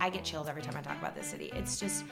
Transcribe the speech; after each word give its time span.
I 0.00 0.08
get 0.08 0.24
chills 0.24 0.48
every 0.48 0.62
time 0.62 0.74
I 0.76 0.80
talk 0.80 0.98
about 0.98 1.14
this 1.14 1.26
city. 1.26 1.50
It's 1.54 1.78
just 1.78 2.04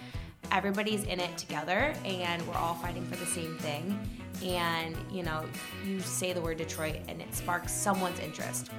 everybody's 0.53 1.05
in 1.05 1.21
it 1.21 1.37
together 1.39 1.95
and 2.05 2.47
we're 2.47 2.55
all 2.55 2.75
fighting 2.75 3.05
for 3.07 3.17
the 3.17 3.27
same 3.27 3.57
thing. 3.59 3.99
And, 4.45 4.95
you 5.11 5.23
know, 5.23 5.45
you 5.87 5.99
say 6.01 6.35
the 6.35 6.41
word 6.41 6.59
Detroit 6.59 6.97
and 7.09 7.21
it 7.21 7.35
sparks 7.35 7.73
someone's 7.73 8.21
interest. 8.21 8.71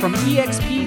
From 0.00 0.12
EXP 0.16 0.83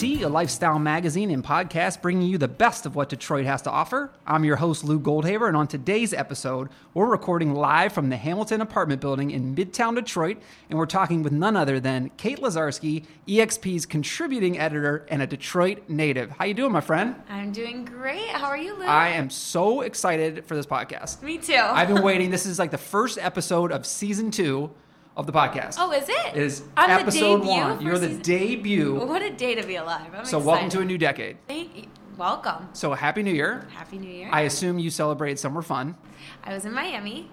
A 0.00 0.26
lifestyle 0.28 0.78
magazine 0.78 1.28
and 1.32 1.42
podcast 1.42 2.00
bringing 2.00 2.28
you 2.28 2.38
the 2.38 2.46
best 2.46 2.86
of 2.86 2.94
what 2.94 3.08
Detroit 3.08 3.46
has 3.46 3.62
to 3.62 3.70
offer, 3.70 4.12
I'm 4.28 4.44
your 4.44 4.54
host, 4.54 4.84
Lou 4.84 5.00
Goldhaber, 5.00 5.48
and 5.48 5.56
on 5.56 5.66
today's 5.66 6.14
episode, 6.14 6.68
we're 6.94 7.10
recording 7.10 7.52
live 7.52 7.92
from 7.92 8.08
the 8.08 8.16
Hamilton 8.16 8.60
apartment 8.60 9.00
building 9.00 9.32
in 9.32 9.56
Midtown 9.56 9.96
Detroit, 9.96 10.36
and 10.70 10.78
we're 10.78 10.86
talking 10.86 11.24
with 11.24 11.32
none 11.32 11.56
other 11.56 11.80
than 11.80 12.12
Kate 12.16 12.38
Lazarski, 12.38 13.06
EXP's 13.26 13.86
contributing 13.86 14.56
editor 14.56 15.04
and 15.08 15.20
a 15.20 15.26
Detroit 15.26 15.82
native. 15.88 16.30
How 16.30 16.44
you 16.44 16.54
doing, 16.54 16.70
my 16.70 16.80
friend? 16.80 17.16
I'm 17.28 17.50
doing 17.50 17.84
great. 17.84 18.28
How 18.28 18.46
are 18.46 18.56
you, 18.56 18.78
Lou? 18.78 18.84
I 18.84 19.08
am 19.08 19.30
so 19.30 19.80
excited 19.80 20.44
for 20.44 20.54
this 20.54 20.64
podcast. 20.66 21.24
Me 21.24 21.38
too. 21.38 21.54
I've 21.56 21.88
been 21.88 22.02
waiting. 22.04 22.30
This 22.30 22.46
is 22.46 22.60
like 22.60 22.70
the 22.70 22.78
first 22.78 23.18
episode 23.18 23.72
of 23.72 23.84
season 23.84 24.30
two 24.30 24.70
of 25.18 25.26
the 25.26 25.32
podcast. 25.32 25.74
Oh, 25.78 25.92
is 25.92 26.08
it? 26.08 26.14
It 26.34 26.36
is 26.36 26.62
I'm 26.76 26.90
episode 26.90 27.44
one. 27.44 27.82
You're 27.82 27.98
the 27.98 28.06
season- 28.08 28.22
debut. 28.22 28.94
What 29.04 29.20
a 29.20 29.30
day 29.30 29.56
to 29.56 29.66
be 29.66 29.74
alive. 29.76 30.06
I'm 30.14 30.24
So 30.24 30.38
excited. 30.38 30.46
welcome 30.46 30.70
to 30.70 30.80
a 30.80 30.84
new 30.84 30.96
decade. 30.96 31.36
Thank 31.48 31.76
you. 31.76 31.84
Welcome. 32.16 32.68
So 32.72 32.94
happy 32.94 33.22
New 33.22 33.32
Year. 33.34 33.66
Happy 33.74 33.98
New 33.98 34.10
Year. 34.10 34.28
I 34.32 34.42
assume 34.42 34.78
you 34.78 34.90
celebrated 34.90 35.38
summer 35.38 35.60
fun. 35.62 35.96
I 36.44 36.54
was 36.54 36.64
in 36.64 36.72
Miami. 36.72 37.30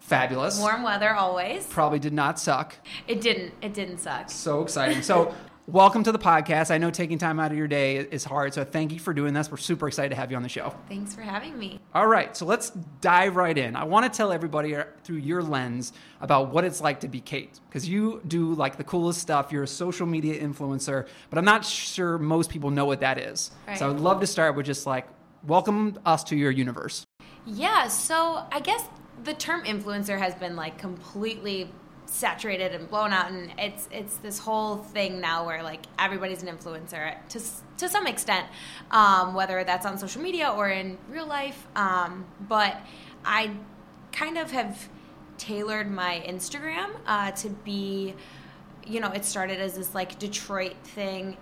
Fabulous. 0.00 0.58
Warm 0.58 0.82
weather 0.82 1.14
always. 1.14 1.66
Probably 1.66 1.98
did 1.98 2.12
not 2.14 2.38
suck. 2.38 2.76
It 3.06 3.20
didn't. 3.20 3.52
It 3.62 3.74
didn't 3.74 3.98
suck. 3.98 4.30
So 4.30 4.62
exciting. 4.62 5.02
So 5.02 5.34
welcome 5.68 6.02
to 6.02 6.10
the 6.10 6.18
podcast. 6.18 6.70
I 6.70 6.78
know 6.78 6.90
taking 6.90 7.18
time 7.18 7.38
out 7.38 7.52
of 7.52 7.58
your 7.58 7.68
day 7.68 7.98
is 7.98 8.24
hard, 8.24 8.54
so 8.54 8.64
thank 8.64 8.90
you 8.90 8.98
for 8.98 9.12
doing 9.12 9.34
this. 9.34 9.50
We're 9.50 9.58
super 9.58 9.86
excited 9.86 10.08
to 10.08 10.16
have 10.16 10.30
you 10.30 10.36
on 10.38 10.42
the 10.42 10.48
show. 10.48 10.74
Thanks 10.88 11.14
for 11.14 11.20
having 11.20 11.58
me. 11.58 11.78
All 11.94 12.06
right, 12.06 12.34
so 12.34 12.46
let's 12.46 12.70
dive 13.02 13.36
right 13.36 13.56
in. 13.56 13.76
I 13.76 13.84
want 13.84 14.10
to 14.10 14.16
tell 14.16 14.32
everybody 14.32 14.74
through 15.04 15.18
your 15.18 15.42
lens 15.42 15.92
about 16.22 16.54
what 16.54 16.64
it's 16.64 16.80
like 16.80 17.00
to 17.00 17.08
be 17.08 17.20
Kate, 17.20 17.60
because 17.68 17.86
you 17.86 18.22
do 18.26 18.54
like 18.54 18.78
the 18.78 18.84
coolest 18.84 19.20
stuff. 19.20 19.52
You're 19.52 19.64
a 19.64 19.68
social 19.68 20.06
media 20.06 20.42
influencer, 20.42 21.06
but 21.28 21.38
I'm 21.38 21.44
not 21.44 21.66
sure 21.66 22.16
most 22.16 22.48
people 22.48 22.70
know 22.70 22.86
what 22.86 23.00
that 23.00 23.18
is. 23.18 23.50
Right. 23.66 23.78
So 23.78 23.84
I 23.84 23.88
would 23.90 24.00
love 24.00 24.20
to 24.20 24.26
start 24.26 24.56
with 24.56 24.64
just 24.64 24.86
like 24.86 25.06
welcome 25.46 25.98
us 26.06 26.24
to 26.24 26.36
your 26.36 26.50
universe. 26.50 27.04
Yeah, 27.44 27.88
so 27.88 28.46
I 28.50 28.60
guess 28.60 28.84
the 29.22 29.34
term 29.34 29.64
influencer 29.64 30.18
has 30.18 30.34
been 30.34 30.56
like 30.56 30.78
completely 30.78 31.70
saturated 32.10 32.74
and 32.74 32.88
blown 32.88 33.12
out 33.12 33.30
and 33.30 33.52
it's 33.58 33.88
it's 33.92 34.16
this 34.16 34.38
whole 34.38 34.76
thing 34.76 35.20
now 35.20 35.44
where 35.44 35.62
like 35.62 35.84
everybody's 35.98 36.42
an 36.42 36.48
influencer 36.48 37.14
to 37.28 37.40
to 37.76 37.88
some 37.88 38.06
extent 38.06 38.46
um, 38.90 39.34
whether 39.34 39.62
that's 39.64 39.84
on 39.84 39.98
social 39.98 40.22
media 40.22 40.48
or 40.50 40.68
in 40.70 40.96
real 41.10 41.26
life 41.26 41.66
um, 41.76 42.24
but 42.48 42.80
I 43.24 43.52
kind 44.10 44.38
of 44.38 44.50
have 44.50 44.88
tailored 45.36 45.90
my 45.90 46.24
Instagram 46.26 46.90
uh, 47.06 47.30
to 47.32 47.50
be 47.50 48.14
you 48.86 49.00
know 49.00 49.10
it 49.10 49.24
started 49.24 49.60
as 49.60 49.74
this 49.74 49.94
like 49.94 50.18
Detroit 50.18 50.76
thing 50.82 51.36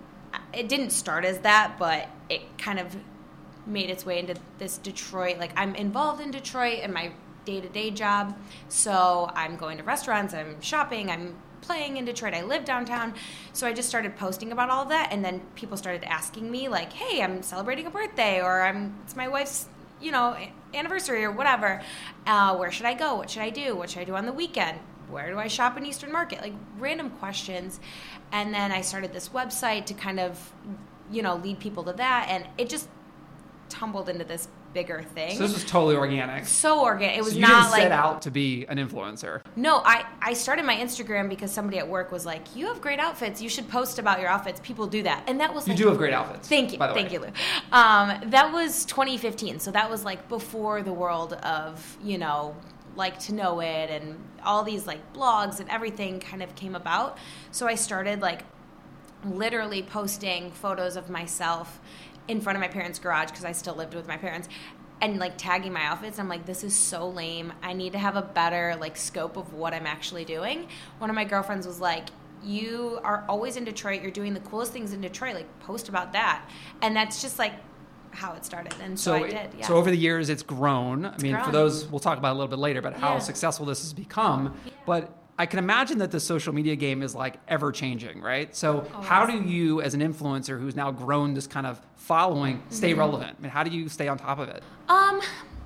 it 0.53 0.69
didn't 0.69 0.91
start 0.91 1.25
as 1.25 1.39
that 1.41 1.77
but 1.79 2.09
it 2.29 2.43
kind 2.59 2.79
of 2.81 2.97
made 3.67 3.91
its 3.91 4.07
way 4.07 4.19
into 4.19 4.35
this 4.59 4.79
Detroit. 4.79 5.39
Like 5.39 5.53
I'm 5.57 5.75
involved 5.75 6.21
in 6.21 6.31
Detroit 6.31 6.81
and 6.83 6.93
my 6.93 7.13
day 7.47 7.61
to 7.63 7.69
day 7.69 7.91
job. 7.91 8.37
So 8.69 9.31
I'm 9.35 9.57
going 9.57 9.79
to 9.79 9.85
restaurants, 9.85 10.35
I'm 10.35 10.61
shopping, 10.61 11.11
I'm 11.11 11.35
playing 11.63 11.97
in 11.97 12.05
Detroit. 12.05 12.35
I 12.35 12.43
live 12.43 12.65
downtown. 12.65 13.15
So 13.53 13.67
I 13.67 13.73
just 13.73 13.89
started 13.89 14.17
posting 14.17 14.53
about 14.53 14.69
all 14.69 14.83
of 14.83 14.91
that 14.91 15.09
and 15.11 15.25
then 15.25 15.41
people 15.55 15.77
started 15.77 16.05
asking 16.05 16.51
me 16.51 16.69
like, 16.69 16.93
"Hey, 16.93 17.23
I'm 17.23 17.43
celebrating 17.43 17.87
a 17.87 17.91
birthday 17.91 18.43
or 18.43 18.63
I'm 18.63 18.95
it's 19.05 19.17
my 19.17 19.29
wife's, 19.29 19.69
you 20.01 20.13
know, 20.13 20.37
anniversary 20.75 21.25
or 21.25 21.33
whatever. 21.33 21.81
Uh, 22.27 22.57
where 22.57 22.71
should 22.71 22.87
I 22.87 22.95
go? 22.95 23.15
What 23.15 23.31
should 23.31 23.43
I 23.43 23.51
do? 23.51 23.75
What 23.75 23.89
should 23.91 24.03
I 24.03 24.05
do 24.05 24.15
on 24.15 24.27
the 24.27 24.33
weekend?" 24.33 24.79
Where 25.09 25.31
do 25.31 25.39
I 25.39 25.47
shop 25.47 25.77
in 25.77 25.87
Eastern 25.87 26.11
Market? 26.11 26.41
Like 26.41 26.55
random 26.79 27.11
questions. 27.11 27.79
And 28.33 28.53
then 28.53 28.73
I 28.73 28.81
started 28.81 29.13
this 29.13 29.29
website 29.29 29.87
to 29.87 29.95
kind 29.95 30.19
of, 30.19 30.53
you 31.13 31.23
know, 31.23 31.37
lead 31.37 31.61
people 31.61 31.85
to 31.85 31.93
that. 31.93 32.27
And 32.29 32.45
it 32.59 32.69
just 32.69 32.89
tumbled 33.69 34.09
into 34.09 34.25
this 34.25 34.49
bigger 34.77 35.03
thing. 35.15 35.37
So 35.37 35.43
this 35.47 35.55
was 35.55 35.65
totally 35.65 35.97
organic. 35.97 36.45
so 36.47 36.85
organic. 36.85 37.17
It 37.17 37.25
was 37.25 37.33
so 37.33 37.37
you 37.39 37.43
not 37.43 37.61
didn't 37.63 37.71
like 37.73 37.83
set 37.83 37.93
out 37.93 38.23
to 38.23 38.31
be 38.31 38.67
an 38.67 38.77
influencer. 38.77 39.41
no. 39.57 39.75
I 39.85 40.05
I 40.21 40.35
started 40.35 40.65
my 40.67 40.77
Instagram 40.77 41.29
because 41.29 41.51
somebody 41.51 41.79
at 41.79 41.89
work 41.89 42.13
was 42.13 42.27
like, 42.27 42.45
"You 42.55 42.67
have 42.67 42.81
great 42.81 43.01
outfits. 43.01 43.41
You 43.41 43.49
should 43.49 43.69
post 43.69 43.99
about 43.99 44.21
your 44.21 44.29
outfits." 44.29 44.61
People 44.61 44.87
do 44.87 45.03
that, 45.05 45.25
and 45.29 45.41
that 45.41 45.55
was 45.55 45.67
You 45.67 45.73
like, 45.73 45.79
do 45.83 45.89
have 45.89 45.99
great 45.99 46.13
outfits. 46.13 46.47
Thank 46.49 46.73
you, 46.73 46.79
thank 46.79 47.09
way. 47.09 47.13
you, 47.15 47.21
Lou. 47.21 47.31
Um, 47.73 48.31
that 48.31 48.53
was 48.53 48.85
2015, 48.85 49.59
so 49.61 49.71
that 49.71 49.89
was 49.89 50.05
like 50.05 50.29
before 50.29 50.83
the 50.83 50.93
world 50.93 51.33
of 51.35 51.97
you 52.03 52.19
know 52.19 52.55
like 52.97 53.19
to 53.21 53.35
know 53.35 53.61
it 53.61 53.91
and 53.91 54.19
all 54.45 54.63
these 54.63 54.87
like 54.87 55.01
blogs 55.13 55.61
and 55.61 55.69
everything 55.71 56.21
kind 56.21 56.43
of 56.43 56.55
came 56.55 56.75
about. 56.75 57.17
So 57.51 57.67
I 57.67 57.75
started 57.77 58.21
like 58.21 58.43
literally 59.25 59.83
posting 59.83 60.51
photos 60.51 60.97
of 60.97 61.09
myself 61.11 61.81
in 62.29 62.41
front 62.41 62.57
of 62.57 62.61
my 62.61 62.69
parents' 62.69 62.99
garage 62.99 63.31
because 63.31 63.45
I 63.45 63.53
still 63.53 63.75
lived 63.75 63.95
with 63.95 64.09
my 64.09 64.17
parents 64.17 64.49
and 65.01 65.19
like 65.19 65.37
tagging 65.37 65.73
my 65.73 65.83
outfits. 65.85 66.19
I'm 66.19 66.29
like, 66.29 66.47
this 66.47 66.65
is 66.65 66.75
so 66.75 67.09
lame. 67.09 67.53
I 67.63 67.73
need 67.73 67.93
to 67.93 67.99
have 67.99 68.17
a 68.17 68.23
better 68.23 68.77
like 68.81 68.97
scope 68.97 69.37
of 69.37 69.53
what 69.53 69.75
I'm 69.75 69.87
actually 69.87 70.25
doing. 70.25 70.69
One 70.99 71.11
of 71.11 71.17
my 71.17 71.25
girlfriends 71.25 71.67
was 71.67 71.81
like, 71.81 72.09
you 72.43 72.99
are 73.03 73.25
always 73.29 73.57
in 73.57 73.65
Detroit. 73.65 74.03
You're 74.03 74.11
doing 74.11 74.35
the 74.35 74.41
coolest 74.41 74.73
things 74.73 74.93
in 74.93 75.01
Detroit. 75.01 75.35
Like 75.35 75.59
post 75.61 75.89
about 75.89 76.13
that. 76.15 76.49
And 76.83 76.97
that's 76.97 77.21
just 77.21 77.39
like 77.39 77.53
how 78.13 78.33
it 78.35 78.45
started. 78.45 78.75
And 78.83 78.99
so, 78.99 79.15
I 79.15 79.29
did. 79.29 79.51
Yeah. 79.59 79.67
so 79.67 79.77
over 79.77 79.91
the 79.91 79.97
years, 79.97 80.31
it's 80.31 80.43
grown. 80.43 81.05
I 81.05 81.17
mean, 81.19 81.39
for 81.45 81.53
those 81.53 81.87
we'll 81.87 82.01
talk 82.01 82.17
about 82.19 82.33
a 82.33 82.37
little 82.39 82.49
bit 82.49 82.59
later, 82.59 82.81
but 82.81 82.95
how 82.95 83.15
Yeah. 83.15 83.19
successful 83.19 83.67
this 83.67 83.83
has 83.83 83.93
become. 83.93 84.55
Yeah. 84.65 84.73
But 84.87 85.19
I 85.39 85.47
can 85.47 85.59
imagine 85.59 85.99
that 85.99 86.11
the 86.11 86.21
social 86.21 86.55
media 86.55 86.77
game 86.77 87.03
is 87.03 87.15
like 87.15 87.35
ever 87.47 87.71
changing, 87.73 88.23
right? 88.23 88.55
So 88.57 88.87
how 89.03 89.27
do 89.27 89.43
you, 89.43 89.83
as 89.83 89.93
an 89.95 90.01
influencer 90.01 90.59
who's 90.59 90.75
now 90.75 90.91
grown 90.91 91.35
this 91.35 91.47
kind 91.47 91.67
of 91.67 91.81
following, 91.97 92.63
stay 92.71 92.91
Mm-hmm. 92.93 93.01
relevant? 93.01 93.37
I 93.39 93.43
mean, 93.43 93.51
how 93.51 93.63
do 93.63 93.71
you 93.71 93.89
stay 93.89 94.09
on 94.09 94.17
top 94.19 94.39
of 94.39 94.49
it? 94.49 94.63
Um, 94.89 95.21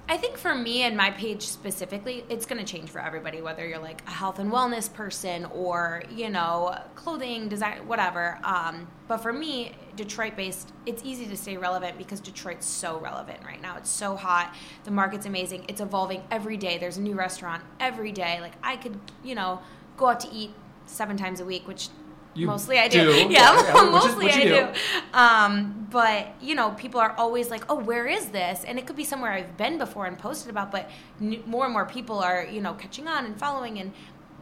I 0.09 0.17
think 0.17 0.37
for 0.39 0.57
me 0.57 0.83
and 0.83 0.97
my 0.97 1.13
page 1.13 1.43
specifically, 1.43 2.25
it's 2.29 2.47
going 2.47 2.59
to 2.59 2.65
change 2.65 2.91
for 2.91 3.01
everybody, 3.01 3.43
whether 3.43 3.65
you're 3.65 3.79
like 3.79 4.03
a 4.09 4.11
health 4.11 4.41
and 4.41 4.51
wellness 4.51 4.93
person 4.93 5.45
or, 5.55 6.03
you 6.11 6.31
know, 6.31 6.77
clothing, 6.97 7.49
design, 7.49 7.87
whatever. 7.87 8.41
Um, 8.43 8.89
but 9.07 9.19
for 9.19 9.33
me, 9.33 9.73
Detroit 9.97 10.37
based, 10.37 10.73
it's 10.87 11.03
easy 11.05 11.27
to 11.27 11.37
stay 11.37 11.57
relevant 11.57 11.99
because 11.99 12.21
Detroit's 12.21 12.67
so 12.67 12.99
relevant 13.01 13.41
right 13.45 13.61
now. 13.61 13.77
It's 13.77 13.91
so 13.91 14.17
hot. 14.17 14.55
The 14.85 14.91
market's 14.91 15.27
amazing. 15.27 15.65
It's 15.69 15.81
evolving 15.81 16.23
every 16.31 16.57
day. 16.57 16.79
There's 16.79 16.97
a 16.97 17.03
new 17.03 17.15
restaurant 17.15 17.63
every 17.79 18.13
day. 18.13 18.41
Like 18.41 18.53
I 18.63 18.77
could, 18.77 18.99
you 19.25 19.35
know, 19.35 19.61
go 19.97 20.09
out 20.09 20.21
to 20.21 20.29
eat 20.33 20.53
seven 20.87 21.17
times 21.17 21.41
a 21.41 21.45
week, 21.45 21.67
which 21.69 21.89
You 22.35 22.47
mostly 22.47 22.79
I 22.79 22.89
do. 22.89 23.05
do. 23.05 23.11
Yeah, 23.19 23.27
Yeah, 23.29 23.63
yeah, 23.63 23.85
which 23.93 24.05
is 24.05 24.17
mostly 24.17 24.31
I 24.31 24.43
do. 24.45 24.49
do. 24.49 24.69
Um, 25.19 25.87
but 25.91 26.29
you 26.41 26.55
know, 26.55 26.71
people 26.73 27.01
are 27.01 27.15
always 27.19 27.51
like, 27.51 27.65
"Oh, 27.69 27.75
where 27.77 28.07
is 28.07 28.27
this?" 28.31 28.65
And 28.65 28.79
it 28.79 28.87
could 28.87 28.97
be 28.97 29.05
somewhere 29.05 29.33
I've 29.33 29.57
been 29.57 29.79
before 29.79 30.07
and 30.07 30.17
posted 30.19 30.49
about. 30.51 30.71
But 30.71 30.89
n- 31.21 31.43
more 31.47 31.65
and 31.65 31.73
more 31.73 31.85
people 31.87 32.19
are, 32.21 32.45
you 32.45 32.61
know, 32.61 32.75
catching 32.75 33.09
on 33.09 33.25
and 33.27 33.37
following, 33.39 33.79
and 33.81 33.93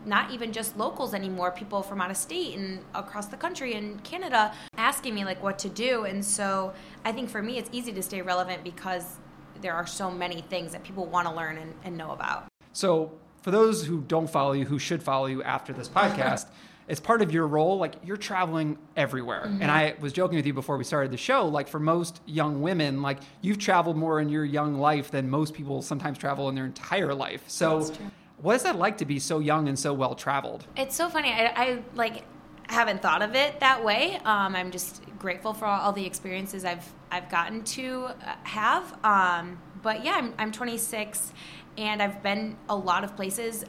not 0.04 0.30
even 0.30 0.52
just 0.52 0.76
locals 0.76 1.14
anymore. 1.14 1.50
People 1.50 1.82
from 1.82 2.00
out 2.00 2.10
of 2.10 2.16
state 2.16 2.56
and 2.56 2.80
across 2.94 3.26
the 3.26 3.36
country 3.36 3.74
and 3.74 4.02
Canada 4.04 4.52
asking 4.76 5.14
me 5.14 5.24
like 5.24 5.42
what 5.42 5.58
to 5.60 5.68
do. 5.68 6.04
And 6.04 6.24
so 6.24 6.72
I 7.04 7.12
think 7.12 7.30
for 7.30 7.42
me, 7.42 7.58
it's 7.58 7.70
easy 7.72 7.92
to 7.92 8.02
stay 8.02 8.22
relevant 8.22 8.64
because 8.64 9.16
there 9.60 9.74
are 9.74 9.86
so 9.86 10.10
many 10.10 10.42
things 10.42 10.72
that 10.72 10.84
people 10.84 11.06
want 11.06 11.26
to 11.26 11.34
learn 11.34 11.58
and, 11.58 11.74
and 11.84 11.96
know 11.96 12.12
about. 12.12 12.46
So 12.72 13.12
for 13.42 13.50
those 13.50 13.84
who 13.84 14.02
don't 14.02 14.30
follow 14.30 14.52
you, 14.52 14.64
who 14.64 14.78
should 14.78 15.02
follow 15.02 15.26
you 15.26 15.42
after 15.42 15.72
this 15.72 15.88
podcast, 15.88 16.46
it's 16.88 17.00
part 17.00 17.22
of 17.22 17.32
your 17.32 17.46
role. 17.46 17.78
Like 17.78 17.94
you're 18.04 18.16
traveling 18.16 18.78
everywhere. 18.96 19.44
Mm-hmm. 19.46 19.62
And 19.62 19.70
I 19.70 19.94
was 20.00 20.12
joking 20.12 20.36
with 20.36 20.46
you 20.46 20.54
before 20.54 20.76
we 20.76 20.84
started 20.84 21.10
the 21.10 21.18
show. 21.18 21.46
Like 21.46 21.68
for 21.68 21.78
most 21.78 22.20
young 22.26 22.62
women, 22.62 23.02
like 23.02 23.18
you've 23.42 23.58
traveled 23.58 23.96
more 23.96 24.20
in 24.20 24.28
your 24.28 24.44
young 24.44 24.78
life 24.78 25.10
than 25.10 25.28
most 25.28 25.54
people 25.54 25.82
sometimes 25.82 26.18
travel 26.18 26.48
in 26.48 26.54
their 26.54 26.66
entire 26.66 27.14
life. 27.14 27.44
So 27.46 27.78
That's 27.78 27.96
true. 27.96 28.10
What 28.40 28.56
is 28.56 28.62
that 28.62 28.76
like 28.76 28.98
to 28.98 29.04
be 29.04 29.18
so 29.18 29.38
young 29.38 29.68
and 29.68 29.78
so 29.78 29.92
well 29.92 30.14
traveled? 30.14 30.66
It's 30.76 30.94
so 30.96 31.08
funny. 31.08 31.32
I, 31.32 31.46
I 31.54 31.82
like 31.94 32.24
haven't 32.68 33.02
thought 33.02 33.22
of 33.22 33.34
it 33.34 33.60
that 33.60 33.82
way. 33.84 34.16
Um, 34.24 34.54
I'm 34.54 34.70
just 34.70 35.02
grateful 35.18 35.54
for 35.54 35.64
all, 35.66 35.80
all 35.80 35.92
the 35.92 36.04
experiences 36.04 36.64
I've 36.64 36.92
I've 37.10 37.28
gotten 37.30 37.64
to 37.64 38.06
uh, 38.06 38.34
have. 38.44 38.96
Um, 39.04 39.60
but 39.82 40.04
yeah, 40.04 40.12
I'm 40.12 40.34
I'm 40.38 40.52
26, 40.52 41.32
and 41.76 42.02
I've 42.02 42.22
been 42.22 42.56
a 42.68 42.76
lot 42.76 43.04
of 43.04 43.16
places, 43.16 43.64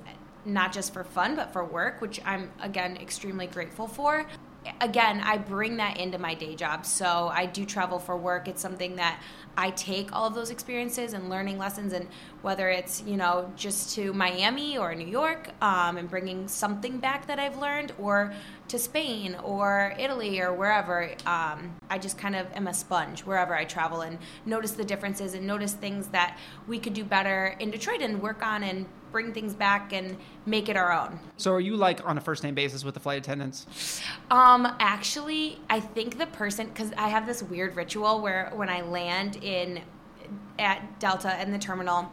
not 0.46 0.72
just 0.72 0.94
for 0.94 1.04
fun 1.04 1.36
but 1.36 1.52
for 1.52 1.64
work, 1.64 2.02
which 2.02 2.20
I'm 2.26 2.52
again 2.62 2.98
extremely 2.98 3.48
grateful 3.48 3.88
for. 3.88 4.26
Again, 4.82 5.22
I 5.22 5.38
bring 5.38 5.78
that 5.78 5.98
into 5.98 6.18
my 6.18 6.34
day 6.34 6.56
job. 6.56 6.86
So 6.86 7.30
I 7.34 7.46
do 7.46 7.66
travel 7.66 8.00
for 8.00 8.18
work. 8.18 8.48
It's 8.48 8.62
something 8.62 8.96
that 8.98 9.22
I 9.58 9.72
take 9.72 10.14
all 10.14 10.28
of 10.28 10.36
those 10.36 10.52
experiences 10.52 11.14
and 11.14 11.30
learning 11.30 11.58
lessons, 11.58 11.94
and 11.94 12.08
whether 12.42 12.70
it's 12.70 13.04
you 13.06 13.18
know 13.18 13.52
just 13.56 13.96
to 13.96 14.14
Miami 14.14 14.78
or 14.78 14.96
New 14.96 15.08
York, 15.08 15.50
um, 15.62 15.98
and 15.98 16.10
bringing 16.10 16.48
something 16.48 16.98
back 16.98 17.28
that 17.28 17.40
I've 17.40 17.58
learned, 17.58 17.94
or 18.00 18.34
to 18.70 18.80
Spain 18.80 19.36
or 19.44 19.96
Italy 19.98 20.40
or 20.40 20.54
wherever, 20.54 21.10
um, 21.26 21.76
I 21.90 21.98
just 21.98 22.18
kind 22.18 22.36
of 22.36 22.48
am 22.54 22.68
a 22.68 22.74
sponge 22.74 23.22
wherever 23.22 23.56
I 23.56 23.66
travel 23.66 24.02
and 24.02 24.20
notice 24.46 24.72
the 24.72 24.86
differences 24.86 25.34
and 25.34 25.46
notice 25.48 25.74
things 25.74 26.08
that 26.10 26.38
we 26.68 26.80
could 26.80 26.94
do 26.94 27.04
better 27.04 27.56
in 27.60 27.72
Detroit 27.72 28.02
and 28.02 28.22
work 28.22 28.46
on 28.46 28.64
and 28.64 28.86
bring 29.12 29.34
things 29.34 29.54
back 29.54 29.94
and 29.94 30.18
make 30.46 30.70
it 30.70 30.78
our 30.78 30.92
own. 30.92 31.20
So 31.38 31.52
are 31.54 31.60
you 31.60 31.76
like 31.76 32.06
on 32.08 32.18
a 32.18 32.22
first 32.22 32.44
name 32.44 32.56
basis 32.56 32.84
with 32.84 32.94
the 32.94 33.00
flight 33.00 33.18
attendants? 33.18 34.02
Um, 34.32 34.68
actually, 34.80 35.60
I 35.70 35.80
think 35.80 36.18
the 36.18 36.28
person 36.28 36.68
because 36.68 36.92
I 36.98 37.10
have 37.10 37.26
this 37.26 37.44
weird 37.44 37.76
ritual 37.76 38.22
where 38.22 38.52
when 38.56 38.70
I 38.70 38.82
land 38.82 39.38
in 39.38 39.82
at 40.58 41.00
Delta 41.00 41.42
in 41.42 41.52
the 41.52 41.60
terminal. 41.60 42.12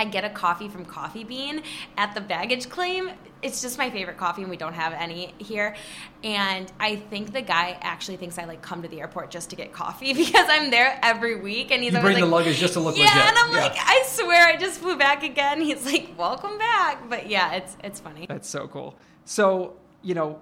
I 0.00 0.04
get 0.06 0.24
a 0.24 0.30
coffee 0.30 0.68
from 0.68 0.86
Coffee 0.86 1.24
Bean 1.24 1.62
at 1.98 2.14
the 2.14 2.22
baggage 2.22 2.70
claim. 2.70 3.10
It's 3.42 3.60
just 3.60 3.76
my 3.76 3.90
favorite 3.90 4.16
coffee, 4.16 4.40
and 4.40 4.50
we 4.50 4.56
don't 4.56 4.72
have 4.72 4.94
any 4.94 5.34
here. 5.36 5.76
And 6.24 6.72
I 6.80 6.96
think 6.96 7.34
the 7.34 7.42
guy 7.42 7.76
actually 7.82 8.16
thinks 8.16 8.38
I 8.38 8.44
like 8.46 8.62
come 8.62 8.80
to 8.80 8.88
the 8.88 9.00
airport 9.00 9.30
just 9.30 9.50
to 9.50 9.56
get 9.56 9.74
coffee 9.74 10.12
because 10.24 10.46
I'm 10.48 10.70
there 10.70 10.98
every 11.02 11.38
week, 11.38 11.70
and 11.70 11.82
he's 11.82 11.92
like, 11.92 12.00
You 12.02 12.06
bring 12.06 12.14
like, 12.14 12.24
the 12.24 12.30
luggage 12.30 12.56
just 12.58 12.72
to 12.74 12.80
look 12.80 12.96
yeah, 12.96 13.04
legit. 13.04 13.22
and 13.28 13.36
I'm 13.36 13.52
Yeah. 13.52 13.60
like, 13.60 13.76
I 13.78 14.02
swear, 14.06 14.46
I 14.48 14.56
just 14.56 14.80
flew 14.80 14.96
back 14.96 15.22
again. 15.22 15.60
He's 15.70 15.84
like, 15.84 16.14
welcome 16.16 16.56
back. 16.56 17.06
But 17.10 17.28
yeah, 17.28 17.52
it's 17.52 17.76
it's 17.84 18.00
funny. 18.00 18.24
That's 18.26 18.48
so 18.48 18.68
cool. 18.68 18.94
So, 19.26 19.76
you 20.00 20.14
know, 20.14 20.40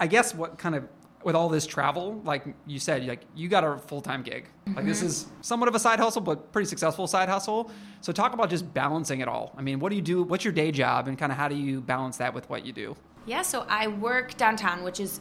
I 0.00 0.08
guess 0.08 0.34
what 0.34 0.58
kind 0.58 0.74
of 0.74 0.88
with 1.22 1.34
all 1.36 1.48
this 1.48 1.66
travel, 1.66 2.20
like 2.24 2.44
you 2.66 2.78
said, 2.78 3.06
like 3.06 3.22
you 3.34 3.48
got 3.48 3.62
a 3.64 3.76
full 3.78 4.00
time 4.00 4.22
gig. 4.22 4.48
Like 4.66 4.76
Mm-hmm. 4.76 4.88
this 4.88 5.02
is 5.02 5.26
somewhat 5.42 5.68
of 5.68 5.74
a 5.74 5.78
side 5.78 5.98
hustle, 5.98 6.22
but 6.22 6.52
pretty 6.52 6.68
successful 6.68 7.06
side 7.06 7.28
hustle. 7.28 7.70
So 8.00 8.12
talk 8.12 8.32
about 8.32 8.48
just 8.50 8.72
balancing 8.72 9.20
it 9.20 9.28
all. 9.28 9.52
I 9.58 9.62
mean, 9.62 9.80
what 9.80 9.90
do 9.90 9.96
you 9.96 10.02
do? 10.02 10.22
What's 10.22 10.44
your 10.44 10.52
day 10.52 10.70
job, 10.70 11.08
and 11.08 11.18
kind 11.18 11.30
of 11.32 11.36
how 11.38 11.48
do 11.48 11.54
you 11.56 11.80
balance 11.80 12.16
that 12.18 12.32
with 12.32 12.48
what 12.48 12.64
you 12.64 12.72
do? 12.72 12.96
Yeah, 13.26 13.42
so 13.42 13.66
I 13.68 13.88
work 13.88 14.36
downtown, 14.36 14.82
which 14.82 14.98
is 15.00 15.20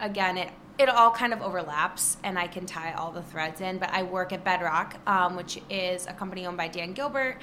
again 0.00 0.38
it 0.38 0.50
it 0.78 0.88
all 0.88 1.10
kind 1.10 1.32
of 1.32 1.42
overlaps, 1.42 2.16
and 2.24 2.38
I 2.38 2.46
can 2.46 2.64
tie 2.64 2.92
all 2.92 3.10
the 3.10 3.22
threads 3.22 3.60
in. 3.60 3.78
But 3.78 3.90
I 3.92 4.02
work 4.02 4.32
at 4.32 4.44
Bedrock, 4.44 4.96
um, 5.06 5.36
which 5.36 5.60
is 5.68 6.06
a 6.06 6.12
company 6.12 6.46
owned 6.46 6.56
by 6.56 6.68
Dan 6.68 6.92
Gilbert 6.94 7.38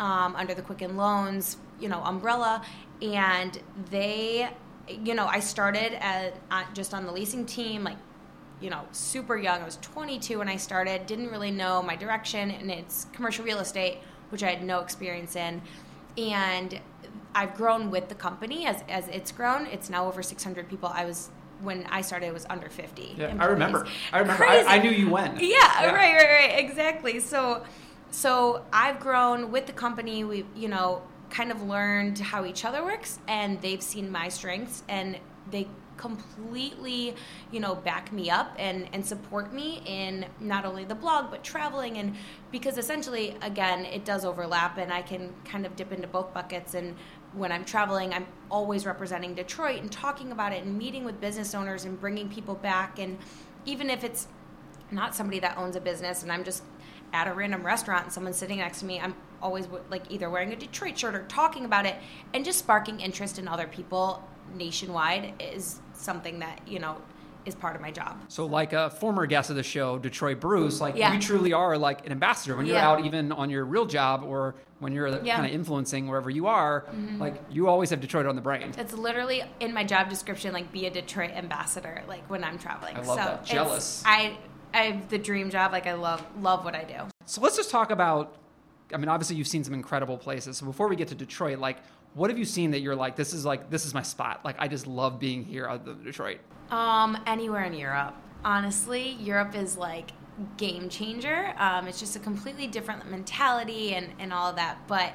um, 0.00 0.34
under 0.34 0.52
the 0.54 0.62
Quicken 0.62 0.96
Loans, 0.96 1.58
you 1.78 1.88
know, 1.88 2.00
umbrella, 2.02 2.62
and 3.02 3.60
they, 3.90 4.48
you 4.88 5.14
know, 5.14 5.26
I 5.26 5.40
started 5.40 5.94
at 6.02 6.34
uh, 6.50 6.64
just 6.74 6.94
on 6.94 7.06
the 7.06 7.12
leasing 7.12 7.46
team, 7.46 7.84
like 7.84 7.96
you 8.60 8.70
know, 8.70 8.82
super 8.92 9.36
young. 9.36 9.60
I 9.60 9.64
was 9.64 9.76
22 9.82 10.38
when 10.38 10.48
I 10.48 10.56
started, 10.56 11.06
didn't 11.06 11.30
really 11.30 11.50
know 11.50 11.82
my 11.82 11.96
direction, 11.96 12.50
and 12.52 12.70
it's 12.70 13.06
commercial 13.12 13.44
real 13.44 13.58
estate, 13.58 13.98
which 14.30 14.42
I 14.42 14.50
had 14.50 14.62
no 14.62 14.80
experience 14.80 15.34
in. 15.34 15.60
And 16.16 16.80
I've 17.34 17.54
grown 17.54 17.90
with 17.90 18.08
the 18.08 18.14
company 18.14 18.66
as, 18.66 18.84
as 18.88 19.08
it's 19.08 19.32
grown. 19.32 19.66
It's 19.66 19.90
now 19.90 20.06
over 20.06 20.22
600 20.22 20.68
people. 20.68 20.90
I 20.94 21.04
was, 21.04 21.30
when 21.60 21.86
I 21.86 22.02
started, 22.02 22.26
it 22.26 22.34
was 22.34 22.46
under 22.48 22.68
50. 22.68 23.16
Yeah, 23.16 23.36
I 23.38 23.46
remember. 23.46 23.86
I 24.12 24.20
remember. 24.20 24.44
I, 24.44 24.62
I 24.68 24.78
knew 24.78 24.90
you 24.90 25.10
when. 25.10 25.38
Yeah, 25.40 25.86
right, 25.86 26.14
right, 26.14 26.26
right. 26.26 26.58
Exactly. 26.58 27.18
So, 27.18 27.64
so 28.12 28.64
I've 28.72 29.00
grown 29.00 29.50
with 29.50 29.66
the 29.66 29.72
company. 29.72 30.22
We, 30.22 30.44
you 30.54 30.68
know, 30.68 31.02
kind 31.32 31.50
of 31.50 31.62
learned 31.62 32.18
how 32.18 32.44
each 32.44 32.64
other 32.64 32.84
works, 32.84 33.18
and 33.26 33.60
they've 33.60 33.82
seen 33.82 34.10
my 34.10 34.28
strengths, 34.28 34.84
and 34.88 35.18
they 35.50 35.66
completely, 35.96 37.14
you 37.50 37.60
know, 37.60 37.74
back 37.74 38.12
me 38.12 38.30
up 38.30 38.54
and 38.58 38.88
and 38.92 39.04
support 39.04 39.52
me 39.52 39.82
in 39.86 40.26
not 40.40 40.64
only 40.64 40.84
the 40.84 40.94
blog 40.94 41.30
but 41.30 41.42
traveling, 41.42 41.98
and 41.98 42.14
because 42.50 42.76
essentially, 42.78 43.36
again, 43.42 43.84
it 43.86 44.04
does 44.04 44.24
overlap, 44.24 44.78
and 44.78 44.92
I 44.92 45.02
can 45.02 45.32
kind 45.44 45.66
of 45.66 45.74
dip 45.74 45.90
into 45.92 46.06
both 46.06 46.32
buckets 46.32 46.74
and. 46.74 46.94
When 47.34 47.50
I'm 47.50 47.64
traveling, 47.64 48.12
I'm 48.12 48.26
always 48.50 48.84
representing 48.84 49.34
Detroit 49.34 49.80
and 49.80 49.90
talking 49.90 50.32
about 50.32 50.52
it 50.52 50.64
and 50.64 50.76
meeting 50.76 51.02
with 51.02 51.18
business 51.18 51.54
owners 51.54 51.86
and 51.86 51.98
bringing 51.98 52.28
people 52.28 52.54
back. 52.54 52.98
And 52.98 53.16
even 53.64 53.88
if 53.88 54.04
it's 54.04 54.28
not 54.90 55.14
somebody 55.14 55.40
that 55.40 55.56
owns 55.56 55.74
a 55.74 55.80
business 55.80 56.22
and 56.22 56.30
I'm 56.30 56.44
just 56.44 56.62
at 57.10 57.26
a 57.26 57.32
random 57.32 57.64
restaurant 57.64 58.04
and 58.04 58.12
someone's 58.12 58.36
sitting 58.36 58.58
next 58.58 58.80
to 58.80 58.84
me, 58.84 59.00
I'm 59.00 59.14
always 59.42 59.66
like 59.90 60.10
either 60.10 60.30
wearing 60.30 60.52
a 60.52 60.56
Detroit 60.56 60.96
shirt 60.96 61.14
or 61.14 61.24
talking 61.24 61.64
about 61.64 61.84
it 61.84 61.96
and 62.32 62.44
just 62.44 62.58
sparking 62.60 63.00
interest 63.00 63.38
in 63.38 63.48
other 63.48 63.66
people 63.66 64.22
nationwide 64.56 65.34
is 65.40 65.80
something 65.94 66.38
that, 66.38 66.60
you 66.66 66.78
know, 66.78 66.96
is 67.44 67.56
part 67.56 67.74
of 67.74 67.82
my 67.82 67.90
job. 67.90 68.20
So, 68.28 68.46
like 68.46 68.72
a 68.72 68.88
former 68.90 69.26
guest 69.26 69.50
of 69.50 69.56
the 69.56 69.64
show, 69.64 69.98
Detroit 69.98 70.38
Bruce, 70.38 70.80
like 70.80 70.94
Yeah. 70.94 71.12
you 71.12 71.18
truly 71.20 71.52
are 71.52 71.76
like 71.76 72.06
an 72.06 72.12
ambassador 72.12 72.56
when 72.56 72.66
you're 72.66 72.76
Yeah. 72.76 72.88
out, 72.88 73.04
even 73.04 73.32
on 73.32 73.50
your 73.50 73.64
real 73.64 73.84
job 73.84 74.22
or 74.22 74.54
when 74.78 74.92
you're 74.92 75.08
Yeah. 75.08 75.14
Mm-hmm. 75.16 75.26
kind 75.28 75.46
of 75.46 75.52
influencing 75.52 76.06
wherever 76.06 76.30
you 76.30 76.46
are. 76.46 76.84
Like 77.18 77.34
you 77.50 77.66
always 77.68 77.90
have 77.90 78.00
Detroit 78.00 78.26
on 78.26 78.36
the 78.36 78.42
brain. 78.42 78.72
It's 78.78 78.92
literally 78.92 79.42
in 79.58 79.74
my 79.74 79.82
job 79.82 80.08
description, 80.08 80.52
like 80.52 80.70
be 80.70 80.86
a 80.86 80.90
Detroit 80.90 81.32
ambassador, 81.32 82.02
like 82.06 82.22
when 82.30 82.44
I'm 82.44 82.58
traveling. 82.58 82.94
I 82.96 83.00
love 83.00 83.06
so 83.08 83.14
that. 83.24 83.44
Jealous. 83.44 84.02
I 84.06 84.36
I 84.72 84.82
have 84.84 85.08
the 85.10 85.18
dream 85.18 85.50
job. 85.50 85.72
Like 85.72 85.88
I 85.88 85.94
love 85.94 86.24
love 86.40 86.64
what 86.64 86.76
I 86.76 86.84
do. 86.84 86.94
So 87.26 87.40
let's 87.40 87.56
just 87.56 87.70
talk 87.70 87.90
about. 87.90 88.36
I 88.92 88.96
mean, 88.96 89.08
obviously 89.08 89.36
you've 89.36 89.48
seen 89.48 89.64
some 89.64 89.74
incredible 89.74 90.18
places. 90.18 90.58
So 90.58 90.66
before 90.66 90.88
we 90.88 90.96
get 90.96 91.08
to 91.08 91.14
Detroit, 91.14 91.58
like, 91.58 91.78
what 92.14 92.30
have 92.30 92.38
you 92.38 92.44
seen 92.44 92.72
that 92.72 92.80
you're 92.80 92.96
like, 92.96 93.16
this 93.16 93.32
is 93.32 93.44
like, 93.44 93.70
this 93.70 93.86
is 93.86 93.94
my 93.94 94.02
spot. 94.02 94.44
Like, 94.44 94.56
I 94.58 94.68
just 94.68 94.86
love 94.86 95.18
being 95.18 95.44
here 95.44 95.66
out 95.66 95.86
of 95.86 96.04
Detroit. 96.04 96.40
Um, 96.70 97.18
anywhere 97.26 97.64
in 97.64 97.74
Europe. 97.74 98.14
Honestly, 98.44 99.12
Europe 99.20 99.54
is 99.54 99.76
like 99.76 100.10
game 100.56 100.88
changer. 100.88 101.54
Um, 101.58 101.86
it's 101.86 102.00
just 102.00 102.16
a 102.16 102.18
completely 102.18 102.66
different 102.66 103.10
mentality 103.10 103.94
and, 103.94 104.08
and 104.18 104.32
all 104.32 104.50
of 104.50 104.56
that. 104.56 104.78
But 104.88 105.12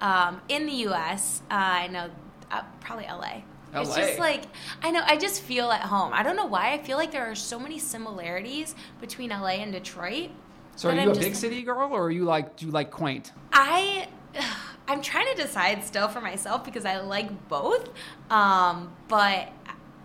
um, 0.00 0.40
in 0.48 0.66
the 0.66 0.72
U.S., 0.72 1.42
uh, 1.50 1.54
I 1.54 1.88
know 1.88 2.10
uh, 2.50 2.62
probably 2.80 3.06
L.A. 3.06 3.44
It's 3.74 3.94
just 3.94 4.18
like 4.18 4.44
I 4.82 4.90
know. 4.90 5.02
I 5.04 5.16
just 5.16 5.42
feel 5.42 5.70
at 5.70 5.82
home. 5.82 6.12
I 6.14 6.22
don't 6.22 6.36
know 6.36 6.46
why. 6.46 6.72
I 6.72 6.78
feel 6.78 6.96
like 6.96 7.12
there 7.12 7.30
are 7.30 7.34
so 7.34 7.58
many 7.58 7.78
similarities 7.78 8.74
between 9.00 9.30
LA 9.30 9.58
and 9.60 9.72
Detroit. 9.72 10.30
So 10.78 10.88
are 10.88 10.94
you 10.94 11.00
I'm 11.00 11.10
a 11.10 11.14
big 11.14 11.34
city 11.34 11.62
girl 11.62 11.92
or 11.92 12.04
are 12.04 12.10
you 12.10 12.22
like, 12.24 12.54
do 12.54 12.64
you 12.64 12.70
like 12.70 12.92
quaint? 12.92 13.32
I 13.52 14.06
I'm 14.88 15.02
trying 15.02 15.26
to 15.34 15.42
decide 15.42 15.82
still 15.82 16.06
for 16.06 16.20
myself 16.20 16.64
because 16.64 16.84
I 16.84 17.00
like 17.00 17.48
both. 17.48 17.90
Um, 18.30 18.92
but 19.08 19.48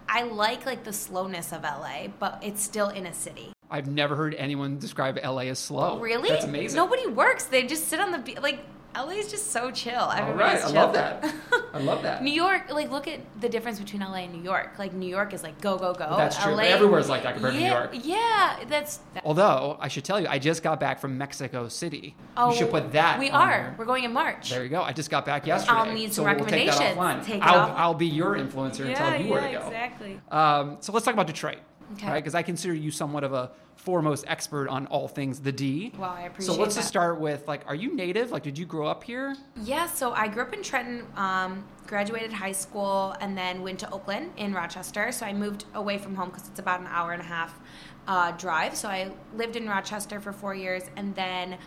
I 0.09 0.23
like 0.23 0.65
like 0.65 0.83
the 0.83 0.91
slowness 0.91 1.53
of 1.53 1.61
LA, 1.61 2.07
but 2.17 2.39
it's 2.41 2.63
still 2.63 2.89
in 2.89 3.05
a 3.05 3.13
city. 3.13 3.51
I've 3.69 3.85
never 3.85 4.15
heard 4.15 4.33
anyone 4.33 4.79
describe 4.79 5.19
LA 5.23 5.41
as 5.41 5.59
slow. 5.59 5.99
Really? 5.99 6.29
That's 6.29 6.45
amazing. 6.45 6.75
Nobody 6.75 7.05
works. 7.05 7.43
They 7.43 7.67
just 7.67 7.87
sit 7.87 7.99
on 7.99 8.11
the. 8.11 8.41
Like 8.41 8.65
LA 8.95 9.09
is 9.09 9.29
just 9.29 9.51
so 9.51 9.69
chill. 9.69 9.93
All 9.93 10.09
right. 10.09 10.21
Everybody's 10.23 10.63
I 10.63 10.71
chill. 10.71 10.75
love 10.75 10.93
that. 10.93 11.35
I 11.73 11.79
love 11.79 12.03
that. 12.03 12.21
New 12.23 12.31
York, 12.31 12.71
like 12.71 12.91
look 12.91 13.07
at 13.07 13.19
the 13.41 13.49
difference 13.49 13.79
between 13.79 14.01
LA 14.01 14.17
and 14.17 14.33
New 14.33 14.43
York. 14.43 14.77
Like 14.77 14.93
New 14.93 15.09
York 15.09 15.33
is 15.33 15.41
like 15.41 15.59
go 15.59 15.77
go 15.77 15.93
go. 15.93 16.15
That's 16.15 16.37
true. 16.41 16.53
LA, 16.53 16.63
Everywhere's 16.63 17.09
like 17.09 17.23
that 17.23 17.33
compared 17.33 17.53
to 17.55 17.59
New 17.59 17.65
York. 17.65 17.91
Yeah, 18.03 18.59
that's. 18.67 18.99
Although 19.23 19.77
I 19.79 19.87
should 19.87 20.05
tell 20.05 20.19
you, 20.19 20.27
I 20.27 20.37
just 20.37 20.61
got 20.61 20.79
back 20.79 20.99
from 20.99 21.17
Mexico 21.17 21.67
City. 21.67 22.15
Oh, 22.37 22.51
you 22.51 22.57
should 22.57 22.69
put 22.69 22.91
that. 22.91 23.19
We 23.19 23.31
are. 23.31 23.47
there. 23.47 23.75
We're 23.77 23.85
going 23.85 24.03
in 24.03 24.13
March. 24.13 24.51
There 24.51 24.63
you 24.63 24.69
go. 24.69 24.83
I 24.83 24.93
just 24.93 25.09
got 25.09 25.25
back 25.25 25.47
yesterday. 25.47 25.77
I'll 25.77 25.91
need 25.91 26.13
some 26.13 26.25
so 26.25 26.35
we'll 26.35 26.45
take 26.45 26.67
that 26.67 26.79
recommendations. 26.79 26.97
offline. 26.97 27.25
Take 27.25 27.35
it 27.37 27.43
I'll, 27.43 27.59
off. 27.59 27.73
I'll 27.75 27.93
be 27.95 28.07
your 28.07 28.35
influencer 28.35 28.85
and 28.85 28.95
tell 28.95 29.19
you 29.19 29.31
where 29.31 29.41
to 29.41 29.51
go. 29.51 29.65
exactly. 29.65 30.21
Um, 30.29 30.77
so 30.79 30.91
let's 30.91 31.05
talk 31.05 31.15
about 31.15 31.27
Detroit. 31.27 31.57
Okay. 31.93 32.07
Right? 32.07 32.15
Because 32.15 32.35
I 32.35 32.41
consider 32.41 32.73
you 32.73 32.91
somewhat 32.91 33.23
of 33.23 33.33
a 33.33 33.51
foremost 33.75 34.23
expert 34.27 34.69
on 34.69 34.87
all 34.87 35.07
things 35.07 35.39
the 35.39 35.51
D. 35.51 35.91
Wow, 35.97 36.15
I 36.17 36.21
appreciate. 36.21 36.53
So 36.55 36.61
let's 36.61 36.75
that. 36.75 36.81
just 36.81 36.87
start 36.87 37.19
with 37.19 37.47
like, 37.47 37.67
are 37.67 37.75
you 37.75 37.93
native? 37.95 38.31
Like, 38.31 38.43
did 38.43 38.57
you 38.57 38.65
grow 38.65 38.87
up 38.87 39.03
here? 39.03 39.35
Yeah, 39.61 39.87
so 39.87 40.13
I 40.13 40.27
grew 40.27 40.43
up 40.43 40.53
in 40.53 40.63
Trenton, 40.63 41.05
um, 41.15 41.65
graduated 41.85 42.31
high 42.31 42.51
school, 42.51 43.15
and 43.19 43.37
then 43.37 43.61
went 43.61 43.79
to 43.79 43.91
Oakland 43.91 44.31
in 44.37 44.53
Rochester. 44.53 45.11
So 45.11 45.25
I 45.25 45.33
moved 45.33 45.65
away 45.73 45.97
from 45.97 46.15
home 46.15 46.29
because 46.29 46.47
it's 46.47 46.59
about 46.59 46.79
an 46.79 46.87
hour 46.87 47.11
and 47.11 47.21
a 47.21 47.25
half 47.25 47.59
uh, 48.07 48.31
drive. 48.31 48.75
So 48.75 48.87
I 48.87 49.11
lived 49.35 49.55
in 49.55 49.67
Rochester 49.67 50.19
for 50.19 50.31
four 50.31 50.55
years, 50.55 50.83
and 50.95 51.13
then 51.15 51.57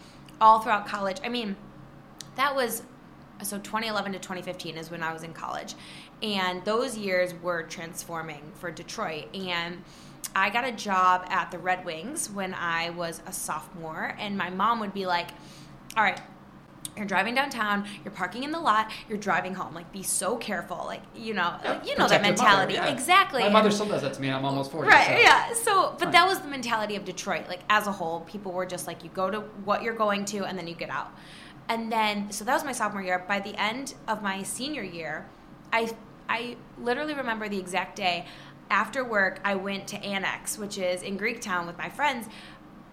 all 0.41 0.61
throughout 0.61 0.87
college. 0.87 1.19
I 1.25 1.29
mean, 1.29 1.57
that 2.37 2.55
was 2.55 2.83
so 3.43 3.59
2011 3.59 4.13
to 4.13 4.19
2015 4.19 4.79
is 4.79 4.91
when 4.91 5.03
I 5.03 5.13
was 5.13 5.23
in 5.23 5.33
college, 5.33 5.75
and 6.23 6.65
those 6.65 6.97
years 6.97 7.35
were 7.43 7.63
transforming 7.65 8.41
for 8.55 8.71
Detroit. 8.71 9.35
And 9.35 9.83
I 10.35 10.51
got 10.51 10.65
a 10.67 10.73
job 10.73 11.27
at 11.29 11.51
the 11.51 11.59
Red 11.59 11.85
Wings 11.85 12.31
when 12.31 12.55
I 12.55 12.91
was 12.91 13.23
a 13.27 13.33
sophomore, 13.33 14.15
and 14.19 14.37
my 14.37 14.51
mom 14.51 14.81
would 14.81 14.93
be 14.95 15.07
like, 15.07 15.31
"All 15.97 16.03
right." 16.05 16.21
You're 16.97 17.05
driving 17.05 17.35
downtown. 17.35 17.87
You're 18.05 18.13
parking 18.13 18.43
in 18.43 18.53
the 18.53 18.59
lot. 18.59 18.91
You're 19.07 19.19
driving 19.19 19.55
home. 19.55 19.75
Like, 19.75 19.93
be 19.93 20.03
so 20.03 20.37
careful. 20.39 20.79
Like, 20.87 21.03
you 21.15 21.35
know, 21.35 21.55
like, 21.63 21.87
you 21.87 21.95
know 21.95 22.09
that 22.09 22.23
your 22.25 22.33
mother, 22.33 22.45
mentality 22.45 22.75
yeah. 22.75 22.87
exactly. 22.87 23.43
My 23.43 23.51
mother 23.51 23.71
still 23.71 23.85
does 23.85 24.01
that 24.01 24.15
to 24.15 24.21
me. 24.23 24.31
I'm 24.31 24.47
almost 24.47 24.73
40. 24.73 24.89
Right, 24.89 25.07
so- 25.09 25.23
yeah. 25.23 25.53
So, 25.53 25.97
but 25.99 26.11
that 26.13 26.27
was 26.27 26.41
the 26.41 26.49
mentality 26.49 26.97
of 26.97 27.05
Detroit. 27.05 27.49
Like 27.49 27.61
as 27.69 27.87
a 27.87 27.93
whole, 27.93 28.21
people 28.21 28.51
were 28.51 28.65
just 28.65 28.87
like, 28.87 29.05
you 29.05 29.11
go 29.11 29.31
to 29.31 29.41
what 29.67 29.83
you're 29.83 29.95
going 29.95 30.25
to, 30.27 30.47
and 30.47 30.59
then 30.59 30.67
you 30.67 30.75
get 30.75 30.89
out. 30.89 31.13
And 31.69 31.93
then, 31.93 32.31
so 32.33 32.47
that 32.47 32.55
was 32.55 32.65
my 32.65 32.73
sophomore 32.73 33.03
year. 33.03 33.23
By 33.29 33.41
the 33.41 33.61
end 33.61 33.93
of 34.09 34.23
my 34.23 34.43
senior 34.43 34.83
year, 34.83 35.27
I 35.75 35.91
I 36.29 36.57
literally 36.81 37.15
remember 37.15 37.49
the 37.49 37.59
exact 37.59 37.97
day. 37.97 38.27
After 38.71 39.05
work, 39.05 39.41
I 39.45 39.55
went 39.55 39.87
to 39.89 39.97
Annex, 39.99 40.59
which 40.59 40.79
is 40.79 41.03
in 41.03 41.19
Greektown 41.19 41.67
with 41.67 41.79
my 41.79 41.89
friends, 41.89 42.29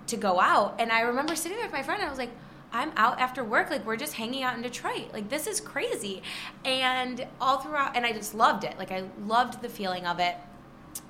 to 0.07 0.17
go 0.17 0.39
out. 0.39 0.75
And 0.79 0.91
I 0.91 1.01
remember 1.01 1.35
sitting 1.35 1.57
there 1.57 1.67
with 1.67 1.73
my 1.73 1.83
friend, 1.83 2.01
and 2.01 2.07
I 2.07 2.11
was 2.11 2.19
like, 2.19 2.31
I'm 2.71 2.91
out 2.97 3.19
after 3.19 3.43
work. 3.43 3.69
Like, 3.69 3.85
we're 3.85 3.97
just 3.97 4.13
hanging 4.13 4.43
out 4.43 4.55
in 4.55 4.61
Detroit. 4.61 5.13
Like, 5.13 5.29
this 5.29 5.47
is 5.47 5.61
crazy. 5.61 6.23
And 6.65 7.27
all 7.39 7.59
throughout, 7.59 7.95
and 7.95 8.05
I 8.05 8.11
just 8.11 8.33
loved 8.33 8.63
it. 8.63 8.77
Like, 8.77 8.91
I 8.91 9.03
loved 9.25 9.61
the 9.61 9.69
feeling 9.69 10.05
of 10.05 10.19
it. 10.19 10.35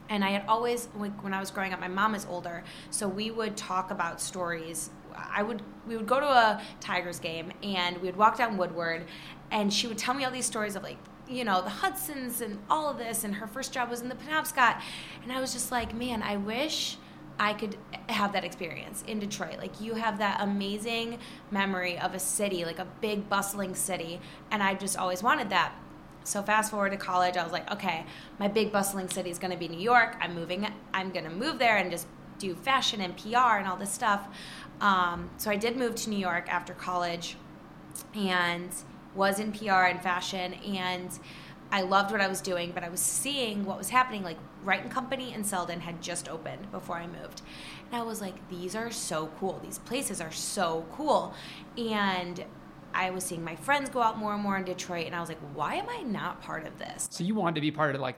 And 0.10 0.24
I 0.24 0.32
had 0.32 0.46
always, 0.48 0.90
like, 0.98 1.24
when 1.24 1.34
I 1.34 1.40
was 1.40 1.52
growing 1.52 1.74
up, 1.74 1.80
my 1.80 1.88
mom 1.88 2.16
is 2.16 2.28
older. 2.30 2.64
So 2.92 3.08
we 3.08 3.32
would 3.32 3.56
talk 3.56 3.92
about 3.92 4.20
stories. 4.20 4.90
I 5.16 5.42
would, 5.42 5.62
we 5.88 5.96
would 5.96 6.08
go 6.08 6.20
to 6.20 6.26
a 6.26 6.62
Tigers 6.80 7.20
game 7.20 7.52
and 7.64 7.98
we 7.98 8.08
would 8.08 8.18
walk 8.18 8.38
down 8.38 8.58
Woodward 8.58 9.06
and 9.52 9.72
she 9.72 9.88
would 9.88 9.98
tell 9.98 10.14
me 10.14 10.26
all 10.26 10.32
these 10.32 10.46
stories 10.46 10.76
of 10.76 10.84
like, 10.84 10.98
you 11.34 11.44
know, 11.44 11.62
the 11.62 11.70
Hudsons 11.70 12.42
and 12.42 12.60
all 12.70 12.90
of 12.90 12.98
this. 12.98 13.24
And 13.24 13.36
her 13.36 13.48
first 13.48 13.74
job 13.74 13.90
was 13.90 14.02
in 14.02 14.10
the 14.10 14.16
Penobscot. 14.16 14.82
And 15.24 15.32
I 15.32 15.42
was 15.42 15.54
just 15.54 15.72
like, 15.72 15.94
man, 15.94 16.22
I 16.22 16.38
wish 16.38 16.98
I 17.40 17.54
could 17.54 17.78
have 18.10 18.34
that 18.34 18.44
experience 18.44 19.04
in 19.08 19.20
Detroit. 19.20 19.58
Like 19.58 19.82
you 19.82 19.96
have 19.96 20.20
that 20.20 20.42
amazing 20.42 21.20
memory 21.52 21.98
of 21.98 22.14
a 22.14 22.20
city, 22.20 22.66
like 22.66 22.80
a 22.80 22.88
big 23.02 23.30
bustling 23.30 23.76
city, 23.76 24.20
and 24.52 24.62
I 24.62 24.76
just 24.76 24.98
always 24.98 25.24
wanted 25.24 25.50
that. 25.50 25.74
So 26.26 26.42
fast 26.42 26.72
forward 26.72 26.92
to 26.92 26.98
college, 26.98 27.36
I 27.36 27.44
was 27.44 27.52
like, 27.52 27.70
okay, 27.72 28.06
my 28.40 28.48
big 28.48 28.72
bustling 28.72 29.10
city 29.10 29.30
is 29.30 29.40
going 29.40 29.52
to 29.52 29.58
be 29.58 29.68
New 29.68 29.80
York. 29.80 30.16
I'm 30.22 30.36
moving. 30.36 30.68
I'm 30.94 31.12
going 31.12 31.26
to 31.26 31.32
move 31.32 31.60
there 31.60 31.78
and 31.78 31.92
just 31.92 32.08
do 32.38 32.56
fashion 32.56 33.02
and 33.02 33.18
PR 33.18 33.58
and 33.58 33.68
all 33.68 33.76
this 33.76 33.92
stuff. 33.92 34.28
Um, 34.80 35.30
so 35.38 35.52
I 35.52 35.56
did 35.56 35.76
move 35.76 35.96
to 35.96 36.10
New 36.10 36.18
York 36.18 36.48
after 36.50 36.74
college, 36.74 37.36
and 38.16 38.70
was 39.16 39.40
in 39.40 39.52
PR 39.52 39.86
and 39.86 40.02
fashion 40.02 40.54
and 40.54 41.18
I 41.72 41.82
loved 41.82 42.12
what 42.12 42.22
I 42.22 42.28
was 42.28 42.40
doing, 42.40 42.72
but 42.72 42.84
I 42.84 42.90
was 42.90 43.00
seeing 43.00 43.66
what 43.66 43.80
was 43.80 43.90
happening. 43.90 44.22
Like 44.24 44.38
Wright 44.64 44.84
and 44.84 44.92
Company 44.92 45.34
and 45.34 45.44
Selden 45.44 45.80
had 45.80 46.04
just 46.04 46.30
opened 46.30 46.72
before 46.72 46.98
I 46.98 47.08
moved. 47.08 47.42
And 47.92 48.00
I 48.00 48.06
was 48.06 48.22
like, 48.22 48.48
these 48.48 48.76
are 48.76 48.92
so 48.92 49.32
cool. 49.40 49.60
These 49.64 49.80
places 49.80 50.22
are 50.22 50.32
so 50.32 50.86
cool. 50.92 51.34
And 51.76 52.46
I 52.94 53.10
was 53.10 53.24
seeing 53.24 53.44
my 53.44 53.56
friends 53.56 53.90
go 53.90 54.04
out 54.04 54.20
more 54.20 54.36
and 54.36 54.44
more 54.44 54.56
in 54.56 54.66
Detroit, 54.66 55.08
and 55.08 55.16
I 55.16 55.20
was 55.20 55.30
like, 55.30 55.40
why 55.56 55.76
am 55.76 55.90
I 55.90 56.04
not 56.04 56.42
part 56.42 56.68
of 56.68 56.78
this? 56.78 57.08
So 57.10 57.24
you 57.24 57.34
wanted 57.34 57.56
to 57.56 57.62
be 57.62 57.72
part 57.72 57.96
of 57.96 58.02
like 58.02 58.18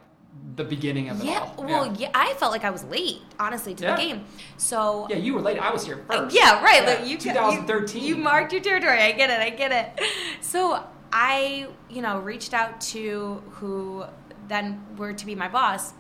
the 0.56 0.64
beginning 0.64 1.10
of 1.10 1.20
it 1.22 1.26
yeah, 1.26 1.40
all. 1.58 1.64
well, 1.66 1.94
yeah. 1.98 2.10
I 2.14 2.34
felt 2.36 2.52
like 2.54 2.64
I 2.64 2.70
was 2.70 2.84
late, 2.86 3.22
honestly, 3.40 3.76
to 3.76 3.84
Yeah. 3.84 3.96
the 3.96 4.02
game. 4.02 4.26
So 4.58 5.06
Yeah, 5.10 5.18
you 5.18 5.34
were 5.34 5.42
late. 5.42 5.60
I 5.60 5.72
was 5.72 5.86
here 5.86 6.06
uh, 6.10 6.22
first. 6.24 6.36
yeah, 6.36 6.64
right. 6.64 6.86
Like 6.86 7.08
you, 7.08 7.18
2013. 7.18 8.02
You, 8.02 8.10
you 8.10 8.16
marked 8.16 8.54
your 8.54 8.62
territory. 8.62 9.00
I 9.02 9.12
get 9.12 9.30
it. 9.30 9.40
I 9.42 9.50
get 9.50 9.72
it. 9.72 10.06
So 10.42 10.82
I, 11.12 11.68
you 11.90 12.02
know, 12.02 12.20
reached 12.20 12.54
out 12.54 12.80
to 12.96 13.44
who 13.52 14.06
then 14.48 14.82
were 14.98 15.12
to 15.14 15.26
be 15.26 15.36
my 15.36 15.48
boss, 15.50 15.94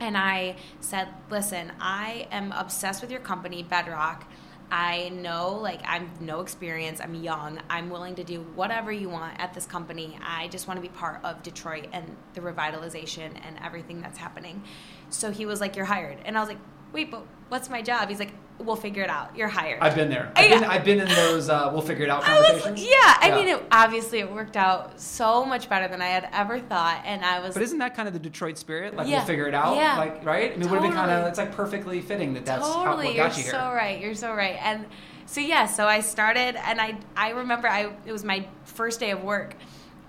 and 0.00 0.16
I 0.16 0.56
said, 0.80 1.08
"Listen, 1.30 1.72
I 1.80 2.26
am 2.32 2.50
obsessed 2.52 3.00
with 3.02 3.10
your 3.10 3.20
company, 3.20 3.62
Bedrock. 3.62 4.24
I 4.70 5.08
know, 5.08 5.54
like, 5.54 5.80
I'm 5.86 6.10
no 6.20 6.40
experience. 6.40 7.00
I'm 7.00 7.14
young. 7.14 7.60
I'm 7.70 7.88
willing 7.88 8.14
to 8.16 8.24
do 8.24 8.42
whatever 8.54 8.92
you 8.92 9.08
want 9.08 9.40
at 9.40 9.54
this 9.54 9.66
company. 9.66 10.18
I 10.22 10.48
just 10.48 10.68
want 10.68 10.76
to 10.76 10.82
be 10.82 10.94
part 10.94 11.24
of 11.24 11.42
Detroit 11.42 11.88
and 11.92 12.16
the 12.34 12.40
revitalization 12.40 13.32
and 13.46 13.58
everything 13.64 14.02
that's 14.02 14.18
happening." 14.18 14.62
So 15.08 15.30
he 15.30 15.46
was 15.46 15.60
like, 15.60 15.74
"You're 15.74 15.86
hired," 15.86 16.18
and 16.24 16.36
I 16.36 16.40
was 16.40 16.48
like, 16.50 16.58
"Wait, 16.92 17.10
but 17.10 17.22
what's 17.48 17.68
my 17.70 17.82
job?" 17.82 18.08
He's 18.08 18.18
like, 18.18 18.32
"We'll 18.58 18.76
figure 18.76 19.02
it 19.02 19.10
out. 19.10 19.36
You're 19.36 19.48
hired." 19.48 19.80
I've 19.80 19.94
been 19.94 20.08
there. 20.10 20.32
I- 20.36 20.44
I've 20.44 20.50
been, 20.60 20.64
I've 20.64 20.84
been 20.84 21.00
in 21.00 21.08
those 21.08 21.48
uh, 21.48 21.70
we'll 21.72 21.82
figure 21.82 22.04
it 22.04 22.10
out 22.10 22.24
I 22.28 22.38
was, 22.38 22.48
conversations. 22.62 22.82
yeah, 22.88 23.16
I 23.20 23.30
mean, 23.34 23.48
it, 23.48 23.62
obviously, 23.70 24.18
it 24.20 24.30
worked 24.30 24.56
out 24.56 25.00
so 25.00 25.44
much 25.44 25.68
better 25.68 25.88
than 25.88 26.00
I 26.02 26.06
had 26.08 26.28
ever 26.32 26.58
thought, 26.58 27.02
and 27.04 27.24
I 27.24 27.40
was 27.40 27.54
But 27.54 27.62
isn't 27.62 27.78
that 27.78 27.94
kind 27.94 28.08
of 28.08 28.14
the 28.14 28.20
Detroit 28.20 28.58
spirit? 28.58 28.96
Like 28.96 29.06
Yeah. 29.08 29.18
we'll 29.18 29.26
figure 29.26 29.46
it 29.46 29.54
out, 29.54 29.76
Yeah. 29.76 29.96
like 29.96 30.24
right? 30.24 30.52
I 30.52 30.56
mean, 30.56 30.62
it 30.66 30.70
would 30.70 30.80
have 30.80 30.82
been 30.82 30.92
kind 30.92 31.10
of 31.10 31.26
it's 31.26 31.38
like 31.38 31.52
perfectly 31.52 32.00
fitting 32.00 32.34
that 32.34 32.44
that's 32.46 32.66
how, 32.66 32.84
totally. 32.84 33.06
what 33.06 33.14
You're 33.14 33.28
got 33.28 33.36
you 33.36 33.42
here. 33.44 33.52
so 33.52 33.72
right. 33.72 34.00
You're 34.00 34.14
so 34.14 34.32
right. 34.34 34.56
And 34.62 34.86
so 35.26 35.40
yeah, 35.40 35.66
so 35.66 35.86
I 35.86 36.00
started, 36.00 36.56
and 36.66 36.80
I 36.80 36.96
I 37.16 37.30
remember 37.30 37.68
I 37.68 37.90
it 38.06 38.12
was 38.12 38.24
my 38.24 38.46
first 38.64 38.98
day 39.00 39.10
of 39.10 39.22
work. 39.22 39.54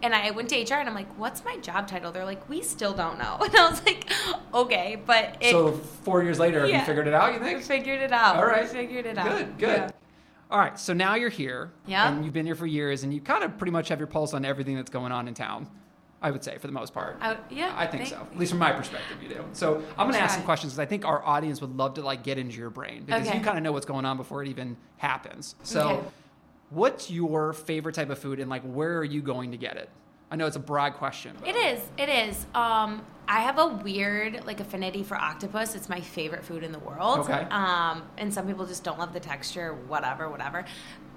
And 0.01 0.15
I 0.15 0.31
went 0.31 0.49
to 0.49 0.55
HR 0.61 0.75
and 0.75 0.87
I'm 0.89 0.95
like, 0.95 1.09
"What's 1.17 1.43
my 1.43 1.57
job 1.57 1.87
title?" 1.87 2.11
They're 2.11 2.25
like, 2.25 2.47
"We 2.49 2.61
still 2.61 2.93
don't 2.93 3.17
know." 3.19 3.37
And 3.43 3.55
I 3.55 3.69
was 3.69 3.83
like, 3.85 4.09
"Okay," 4.53 5.01
but 5.05 5.37
it, 5.41 5.51
so 5.51 5.73
four 5.73 6.23
years 6.23 6.39
later, 6.39 6.61
have 6.61 6.69
you 6.69 6.79
figured 6.85 7.07
it 7.07 7.13
out? 7.13 7.33
You 7.33 7.39
think? 7.39 7.61
figured 7.63 7.99
it 8.01 8.11
out. 8.11 8.37
All 8.37 8.45
right. 8.45 8.63
I 8.63 8.67
figured 8.67 9.05
it 9.05 9.17
out. 9.17 9.27
Good, 9.37 9.57
good. 9.57 9.77
Yeah. 9.79 9.89
All 10.51 10.57
right, 10.59 10.79
so 10.79 10.93
now 10.93 11.13
you're 11.13 11.29
here, 11.29 11.71
Yeah. 11.85 12.09
and 12.11 12.25
you've 12.25 12.33
been 12.33 12.45
here 12.47 12.55
for 12.55 12.65
years, 12.65 13.03
and 13.03 13.13
you 13.13 13.21
kind 13.21 13.43
of 13.43 13.55
pretty 13.59 13.71
much 13.71 13.87
have 13.89 13.99
your 13.99 14.07
pulse 14.07 14.33
on 14.33 14.43
everything 14.45 14.75
that's 14.75 14.89
going 14.89 15.11
on 15.11 15.27
in 15.27 15.33
town. 15.35 15.69
I 16.21 16.31
would 16.31 16.43
say, 16.43 16.57
for 16.57 16.67
the 16.67 16.73
most 16.73 16.91
part. 16.93 17.17
I, 17.21 17.37
yeah, 17.49 17.73
I 17.77 17.85
think 17.87 18.07
so. 18.07 18.15
At 18.31 18.37
least 18.37 18.51
from 18.51 18.59
my 18.59 18.71
perspective, 18.73 19.21
you 19.23 19.29
do. 19.29 19.45
So 19.53 19.75
I'm 19.97 20.07
going 20.07 20.13
to 20.15 20.19
ask 20.19 20.35
some 20.35 20.43
questions 20.43 20.73
because 20.73 20.79
I 20.79 20.85
think 20.85 21.05
our 21.05 21.23
audience 21.25 21.61
would 21.61 21.77
love 21.77 21.93
to 21.93 22.01
like 22.01 22.23
get 22.23 22.37
into 22.37 22.57
your 22.57 22.69
brain 22.71 23.03
because 23.05 23.25
Okay. 23.27 23.37
you 23.37 23.43
kind 23.43 23.57
of 23.57 23.63
know 23.63 23.71
what's 23.71 23.85
going 23.85 24.03
on 24.05 24.17
before 24.17 24.41
it 24.43 24.49
even 24.49 24.75
happens. 24.97 25.55
So, 25.63 25.81
Okay. 25.87 26.07
What's 26.69 27.09
your 27.09 27.53
favorite 27.53 27.95
type 27.95 28.09
of 28.09 28.19
food, 28.19 28.39
and 28.39 28.49
like 28.49 28.63
where 28.63 28.97
are 28.97 29.03
you 29.03 29.21
going 29.21 29.51
to 29.51 29.57
get 29.57 29.77
it? 29.77 29.89
I 30.31 30.35
know 30.35 30.45
it's 30.45 30.55
a 30.55 30.59
broad 30.59 30.93
question. 30.93 31.35
but- 31.39 31.49
It 31.49 31.55
is. 31.55 31.81
It 31.97 32.07
is. 32.09 32.45
Um, 32.53 33.03
I 33.27 33.39
have 33.41 33.57
a 33.57 33.67
weird 33.67 34.45
like 34.45 34.59
affinity 34.59 35.01
for 35.03 35.15
octopus. 35.17 35.73
It's 35.75 35.89
my 35.89 36.01
favorite 36.01 36.43
food 36.43 36.63
in 36.63 36.71
the 36.71 36.79
world. 36.79 37.19
Okay. 37.19 37.47
Um, 37.49 38.03
and 38.17 38.31
some 38.33 38.45
people 38.47 38.65
just 38.65 38.83
don't 38.83 38.99
love 38.99 39.13
the 39.13 39.19
texture. 39.19 39.73
Whatever. 39.87 40.29
Whatever. 40.29 40.65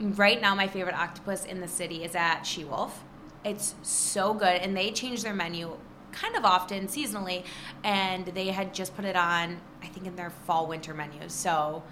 Right 0.01 0.41
now, 0.41 0.55
my 0.55 0.67
favorite 0.67 0.95
octopus 0.95 1.45
in 1.45 1.61
the 1.61 1.69
city 1.69 2.05
is 2.05 2.15
at 2.15 2.43
She 2.45 2.65
Wolf. 2.65 3.05
It's 3.45 3.75
so 3.83 4.33
good, 4.35 4.61
and 4.63 4.77
they 4.77 4.93
change 4.93 5.23
their 5.23 5.35
menu 5.35 5.77
kind 6.13 6.37
of 6.37 6.45
often 6.45 6.87
seasonally, 6.87 7.45
and 7.85 8.27
they 8.27 8.49
had 8.49 8.73
just 8.75 8.95
put 8.95 9.05
it 9.05 9.17
on. 9.17 9.59
I 9.83 9.87
think 9.89 10.07
in 10.07 10.15
their 10.17 10.31
fall 10.31 10.67
winter 10.67 10.95
menu. 10.95 11.29
So 11.29 11.83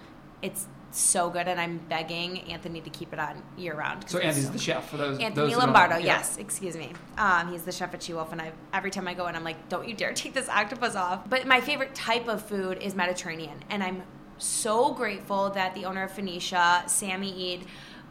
it's 0.43 0.69
so 0.91 1.31
good, 1.31 1.49
and 1.49 1.61
I'm 1.61 1.79
begging 1.89 2.41
Anthony 2.51 2.81
to 2.81 2.91
keep 2.91 3.13
it 3.13 3.19
on 3.19 3.43
year 3.57 3.75
round. 3.75 4.09
So 4.09 4.19
Andy's 4.19 4.47
so 4.47 4.53
the 4.53 4.59
chef 4.59 4.89
for 4.91 4.97
those. 4.97 5.19
Anthony 5.19 5.53
those 5.53 5.57
Lombardo, 5.57 5.97
yeah. 5.97 6.19
yes, 6.19 6.37
excuse 6.37 6.77
me. 6.77 6.93
Um, 7.17 7.51
he's 7.51 7.63
the 7.63 7.73
chef 7.73 7.95
at 7.95 8.03
She 8.03 8.13
Wolf, 8.13 8.33
and 8.33 8.41
I 8.41 8.53
every 8.73 8.91
time 8.91 9.07
I 9.07 9.15
go 9.15 9.27
in, 9.29 9.37
I'm 9.37 9.45
like, 9.45 9.69
don't 9.69 9.89
you 9.89 9.95
dare 9.95 10.13
take 10.13 10.35
this 10.35 10.49
octopus 10.49 10.97
off. 10.97 11.29
But 11.29 11.47
my 11.47 11.61
favorite 11.61 11.95
type 11.95 12.29
of 12.29 12.45
food 12.45 12.79
is 12.79 12.95
Mediterranean, 12.95 13.63
and 13.69 13.83
I'm 13.83 14.03
so 14.39 14.93
grateful 14.95 15.51
that 15.51 15.75
the 15.75 15.85
owner 15.85 16.05
of 16.05 16.13
Phoenicia, 16.13 16.85
Samy 16.87 17.55
Eid, 17.55 17.67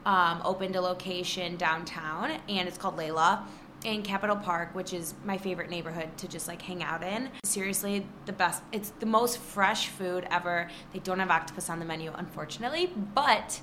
um, 0.06 0.42
opened 0.46 0.76
a 0.76 0.82
location 0.82 1.58
downtown, 1.58 2.40
and 2.48 2.68
it's 2.68 2.78
called 2.78 2.98
Leila 2.98 3.46
in 3.84 4.04
Capitol 4.04 4.36
Park, 4.36 4.76
which 4.76 4.94
is 4.94 5.14
my 5.24 5.38
favorite 5.38 5.70
neighborhood 5.70 6.10
to 6.18 6.28
just 6.28 6.48
like 6.48 6.62
hang 6.62 6.84
out 6.84 7.04
in. 7.04 7.30
Seriously, 7.44 8.06
the 8.26 8.34
best. 8.34 8.62
It's 8.72 8.92
the 9.00 9.06
most 9.06 9.38
fresh 9.40 9.88
food 9.88 10.28
ever. 10.30 10.70
They 10.94 11.00
don't 11.00 11.20
have 11.20 11.30
octopus 11.32 11.70
on 11.70 11.80
the 11.80 11.86
menu, 11.86 12.12
unfortunately, 12.16 12.92
but 13.16 13.62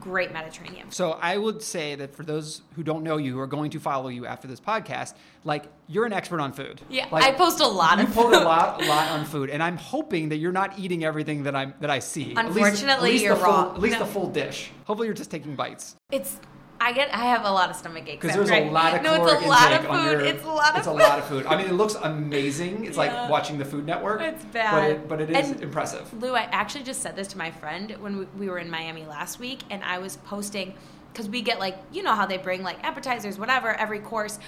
great 0.00 0.32
Mediterranean. 0.32 0.90
So 0.90 1.18
I 1.20 1.36
would 1.36 1.60
say 1.62 1.94
that 1.96 2.14
for 2.16 2.22
those 2.22 2.62
who 2.76 2.82
don't 2.82 3.02
know 3.04 3.18
you, 3.18 3.34
who 3.34 3.40
are 3.40 3.46
going 3.46 3.70
to 3.72 3.78
follow 3.78 4.08
you 4.08 4.24
after 4.24 4.48
this 4.48 4.58
podcast, 4.58 5.12
like 5.44 5.64
you're 5.86 6.06
an 6.06 6.14
expert 6.14 6.40
on 6.40 6.54
food. 6.54 6.80
Yeah, 6.88 7.08
Like, 7.12 7.24
I 7.24 7.32
post 7.32 7.60
a 7.60 7.66
lot 7.66 7.98
you 7.98 8.04
of 8.04 8.14
post 8.14 8.34
a 8.34 8.40
lot, 8.42 8.82
a 8.82 8.86
lot 8.88 9.10
on 9.10 9.26
food, 9.26 9.50
and 9.50 9.62
I'm 9.62 9.76
hoping 9.76 10.30
that 10.30 10.38
you're 10.38 10.50
not 10.50 10.78
eating 10.78 11.04
everything 11.04 11.42
that 11.42 11.54
I'm 11.54 11.74
that 11.80 11.90
I 11.90 11.98
see. 11.98 12.34
At 12.34 12.46
least- 12.46 12.56
Unfortunately, 12.56 12.92
at 13.08 13.12
least 13.12 13.24
you're 13.24 13.36
full, 13.36 13.44
wrong. 13.44 13.74
At 13.74 13.80
least 13.82 13.98
No. 13.98 14.06
the 14.06 14.10
full 14.10 14.28
dish. 14.30 14.70
Hopefully, 14.86 15.08
you're 15.08 15.14
just 15.14 15.30
taking 15.30 15.54
bites 15.56 15.94
It's 16.10 16.38
I 16.84 16.92
get 16.92 17.14
I 17.14 17.18
have 17.26 17.44
a 17.44 17.50
lot 17.50 17.70
of 17.70 17.76
stomach 17.76 18.04
aches. 18.08 18.20
because 18.22 18.34
there's 18.36 18.50
a 18.50 18.66
I- 18.66 18.68
lot 18.70 18.94
of 18.96 19.02
no, 19.02 19.14
it's 19.14 19.44
a 19.44 19.48
lot 19.48 19.72
of 19.72 19.86
food. 19.86 20.10
your- 20.10 20.20
it's 20.20 20.44
a 20.44 20.48
lot 20.48 20.68
of 20.70 20.72
food. 20.72 20.78
It's 20.78 20.86
a 20.86 20.92
lot 20.92 21.18
of 21.20 21.24
food. 21.26 21.46
I 21.46 21.56
mean, 21.56 21.66
it 21.66 21.74
looks 21.74 21.94
amazing. 21.94 22.84
It's 22.86 22.96
Yeah. 22.96 23.02
like 23.20 23.30
watching 23.30 23.58
the 23.58 23.64
Food 23.64 23.86
Network. 23.86 24.20
It's 24.20 24.42
but 24.44 24.52
bad. 24.52 24.90
it, 24.90 25.08
but 25.08 25.20
it 25.20 25.30
is 25.30 25.50
And- 25.50 25.60
impressive. 25.62 26.12
Lou, 26.20 26.34
I 26.34 26.48
actually 26.50 26.82
just 26.84 27.00
said 27.02 27.14
this 27.14 27.28
to 27.28 27.38
my 27.38 27.50
friend 27.52 27.94
when 28.00 28.18
we, 28.18 28.24
we 28.36 28.48
were 28.48 28.58
in 28.58 28.68
Miami 28.70 29.04
last 29.06 29.38
week, 29.38 29.60
and 29.70 29.82
I 29.84 29.98
was 29.98 30.16
posting 30.16 30.74
because 31.12 31.28
we 31.28 31.40
get 31.42 31.60
like 31.60 31.76
you 31.92 32.02
know 32.02 32.14
how 32.14 32.26
they 32.26 32.38
bring 32.38 32.62
like 32.64 32.82
appetizers, 32.82 33.38
whatever, 33.38 33.72
every 33.74 34.00
course. 34.00 34.38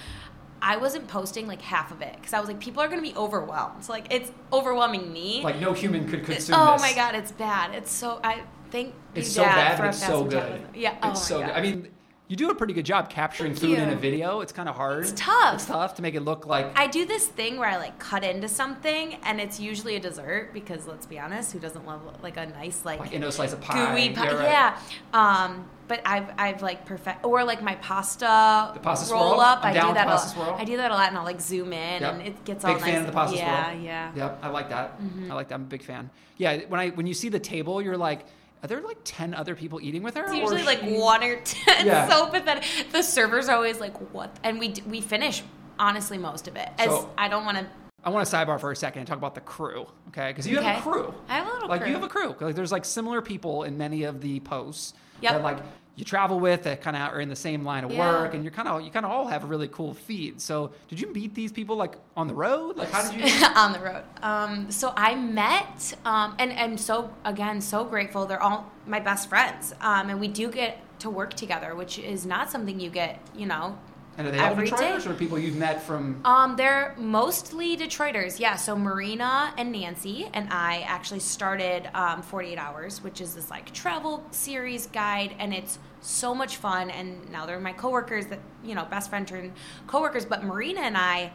I 0.61 0.77
wasn't 0.77 1.07
posting 1.07 1.47
like 1.47 1.61
half 1.61 1.91
of 1.91 2.01
it 2.01 2.15
because 2.15 2.33
I 2.33 2.39
was 2.39 2.47
like, 2.49 2.59
people 2.59 2.81
are 2.81 2.87
going 2.87 2.99
to 3.03 3.07
be 3.07 3.15
overwhelmed. 3.15 3.83
So, 3.85 3.91
like, 3.91 4.07
it's 4.09 4.31
overwhelming 4.51 5.11
me. 5.13 5.41
Like 5.43 5.59
no 5.59 5.73
human 5.73 6.07
could 6.09 6.25
consume 6.25 6.35
this. 6.37 6.49
oh 6.53 6.73
this. 6.73 6.81
my 6.81 6.93
god, 6.93 7.13
it's 7.13 7.31
bad. 7.31 7.75
It's 7.75 7.91
so 7.91 8.19
I 8.23 8.41
thank 8.71 8.87
you, 8.87 8.93
It's 9.15 9.31
so 9.31 9.43
bad, 9.43 9.75
for 9.77 9.83
but 9.83 9.85
a 9.85 9.89
it's 9.89 10.05
so 10.05 10.23
good. 10.23 10.61
Yeah, 10.73 10.95
oh 11.03 11.11
it's 11.11 11.27
so 11.27 11.39
God. 11.39 11.47
good. 11.47 11.55
I 11.55 11.61
mean, 11.61 11.87
you 12.27 12.35
do 12.35 12.49
a 12.49 12.55
pretty 12.55 12.73
good 12.73 12.85
job 12.85 13.09
capturing 13.09 13.53
Thank 13.53 13.61
food 13.61 13.77
in 13.79 13.89
a 13.89 13.95
video. 13.95 14.41
It's 14.41 14.51
kind 14.51 14.67
of 14.67 14.75
hard. 14.75 15.03
It's 15.03 15.13
tough. 15.15 15.55
It's 15.55 15.65
tough 15.67 15.93
to 15.95 16.01
make 16.01 16.15
it 16.15 16.21
look 16.21 16.47
like 16.47 16.71
I 16.75 16.87
do 16.87 17.05
this 17.05 17.27
thing 17.27 17.57
where 17.57 17.69
I 17.69 17.77
like 17.77 17.99
cut 17.99 18.23
into 18.23 18.47
something, 18.47 19.15
and 19.23 19.39
it's 19.39 19.59
usually 19.59 19.95
a 19.95 19.99
dessert 19.99 20.51
because 20.53 20.87
let's 20.87 21.05
be 21.05 21.19
honest, 21.19 21.51
who 21.53 21.59
doesn't 21.59 21.85
love 21.85 22.01
like 22.23 22.37
a 22.37 22.47
nice 22.47 22.83
like, 22.83 22.99
like 22.99 23.11
into 23.13 23.27
a 23.27 23.31
slice 23.31 23.53
of 23.53 23.61
pie. 23.61 23.93
gooey 23.95 24.09
pie? 24.13 24.33
right. 24.33 24.43
Yeah. 24.43 24.79
Um, 25.13 25.69
but 25.87 26.01
I've 26.03 26.31
I've 26.39 26.61
like 26.63 26.83
perfect 26.85 27.23
or 27.23 27.43
like 27.43 27.61
my 27.61 27.75
pasta, 27.75 28.71
The 28.73 28.79
pasta 28.79 29.13
roll 29.13 29.29
swirl? 29.35 29.41
up. 29.41 29.63
I 29.63 29.71
down 29.71 29.89
do 29.89 29.93
that 29.93 30.07
pasta 30.07 30.35
a 30.35 30.39
lot. 30.39 30.47
swirl. 30.47 30.59
I 30.59 30.63
do 30.65 30.77
that 30.77 30.89
a 30.89 30.93
lot, 30.95 31.09
and 31.09 31.17
I'll 31.19 31.23
like 31.25 31.39
zoom 31.39 31.73
in, 31.73 32.01
Yep. 32.01 32.13
and 32.13 32.21
it 32.23 32.43
gets 32.43 32.63
Big 32.65 32.73
all 32.73 32.79
fan 32.79 33.01
of 33.01 33.05
the 33.05 33.11
pasta 33.11 33.37
yeah, 33.37 33.69
swirl. 33.71 33.81
yeah, 33.83 34.11
Yep, 34.15 34.39
I 34.41 34.47
like 34.49 34.69
that. 34.69 34.99
Mm-hmm. 34.99 35.31
I 35.31 35.35
like 35.35 35.49
that. 35.49 35.55
I'm 35.55 35.61
a 35.61 35.65
big 35.65 35.83
fan. 35.83 36.09
Yeah, 36.37 36.57
when 36.69 36.79
I 36.79 36.89
when 36.89 37.05
you 37.05 37.13
see 37.13 37.29
the 37.29 37.39
table, 37.39 37.83
you're 37.83 37.97
like, 37.97 38.25
are 38.65 38.67
there 38.67 38.81
like 38.81 38.97
ten 39.03 39.33
other 39.35 39.55
people 39.55 39.79
eating 39.79 40.01
with 40.01 40.15
her? 40.15 40.23
It's 40.23 40.31
or 40.31 40.35
usually 40.35 40.63
like 40.63 40.79
she- 40.79 40.97
one 40.97 41.23
or 41.23 41.35
two. 41.41 41.57
It's 41.67 41.85
Yeah. 41.85 42.09
so 42.09 42.25
pathetic. 42.27 42.63
The 42.91 43.03
server's 43.03 43.47
are 43.47 43.55
always 43.55 43.79
like, 43.79 43.95
"What?" 44.11 44.35
And 44.43 44.59
we 44.59 44.73
we 44.87 45.01
finish 45.01 45.43
honestly 45.77 46.17
most 46.17 46.47
of 46.47 46.55
it. 46.55 46.69
As 46.79 46.89
So- 46.89 47.09
I 47.17 47.27
don't 47.27 47.45
want 47.45 47.57
to. 47.59 47.67
I 48.03 48.09
want 48.09 48.27
to 48.27 48.35
sidebar 48.35 48.59
for 48.59 48.71
a 48.71 48.75
second 48.75 48.99
and 48.99 49.07
talk 49.07 49.17
about 49.17 49.33
the 49.35 49.41
crew, 49.41 49.87
okay? 50.09 50.27
Because 50.29 50.45
you 50.47 50.59
have 50.59 50.77
a 50.77 50.81
crew. 50.81 51.13
I 51.27 51.35
have 51.35 51.47
a 51.47 51.51
little 51.53 51.69
like 51.69 51.81
crew. 51.81 51.89
you 51.89 51.95
have 51.95 52.03
a 52.03 52.07
crew. 52.07 52.35
Like 52.39 52.55
there's 52.55 52.71
like 52.71 52.85
similar 52.85 53.21
people 53.21 53.63
in 53.63 53.77
many 53.77 54.03
of 54.03 54.21
the 54.21 54.39
posts 54.41 54.93
that 55.21 55.41
like 55.43 55.57
you 55.95 56.03
travel 56.03 56.39
with 56.39 56.63
that 56.63 56.81
kind 56.81 56.95
of 56.95 57.13
are 57.13 57.21
in 57.21 57.29
the 57.29 57.35
same 57.35 57.63
line 57.63 57.83
of 57.85 57.91
Yeah. 57.91 57.99
work, 57.99 58.33
and 58.33 58.43
you're 58.43 58.51
kind 58.51 58.67
of 58.67 58.81
you 58.81 58.91
kind 58.91 59.05
of 59.05 59.11
all 59.11 59.27
have 59.27 59.43
a 59.43 59.47
really 59.47 59.67
cool 59.69 59.93
feed. 59.93 60.41
So 60.41 60.71
did 60.89 60.99
you 60.99 61.11
meet 61.13 61.33
these 61.33 61.51
people 61.51 61.75
like 61.77 61.95
on 62.17 62.27
the 62.27 62.33
road? 62.33 62.75
Like 62.77 62.89
how 62.91 63.09
did 63.09 63.13
you? 63.19 63.45
on 63.55 63.71
the 63.73 63.79
road. 63.79 64.03
Um, 64.21 64.69
so 64.71 64.93
I 64.97 65.15
met, 65.15 65.93
um, 66.05 66.35
and 66.39 66.51
I'm 66.53 66.77
so 66.77 67.13
again 67.23 67.61
so 67.61 67.83
grateful. 67.85 68.25
They're 68.25 68.41
all 68.43 68.71
my 68.85 68.99
best 68.99 69.29
friends, 69.29 69.73
um, 69.81 70.09
and 70.09 70.19
we 70.19 70.27
do 70.27 70.49
get 70.51 70.79
to 70.99 71.09
work 71.09 71.33
together, 71.33 71.75
which 71.75 71.97
is 71.99 72.25
not 72.25 72.49
something 72.51 72.79
you 72.79 72.89
get, 72.89 73.19
you 73.35 73.45
know. 73.45 73.77
And 74.17 74.27
are 74.27 74.31
they 74.31 74.39
all 74.39 74.51
every 74.51 74.69
day. 74.69 74.75
Detroiters 74.75 75.09
or 75.09 75.13
people 75.13 75.37
you've 75.37 75.57
met 75.57 75.81
from? 75.83 76.21
Um, 76.23 76.55
they're 76.55 76.95
mostly 76.97 77.75
Detroiters, 77.75 78.39
yeah. 78.39 78.55
So 78.55 78.75
Marina 78.75 79.53
and 79.57 79.71
Nancy 79.71 80.29
and 80.33 80.47
I 80.51 80.81
actually 80.87 81.19
started 81.19 81.89
um, 81.93 82.21
48 82.21 82.57
Hours, 82.57 83.03
which 83.03 83.19
is 83.21 83.35
this 83.35 83.49
like 83.49 83.73
travel 83.73 84.23
series 84.31 84.87
guide, 84.87 85.35
and 85.39 85.53
it's 85.53 85.79
so 86.01 86.33
much 86.33 86.57
fun. 86.57 86.89
And 86.89 87.29
now 87.29 87.45
they're 87.45 87.59
my 87.59 87.73
coworkers, 87.73 88.27
that 88.27 88.39
you 88.63 88.75
know, 88.75 88.85
best 88.85 89.09
friend 89.09 89.27
turned 89.27 89.53
coworkers. 89.87 90.25
But 90.25 90.43
Marina 90.43 90.81
and 90.81 90.97
I 90.97 91.31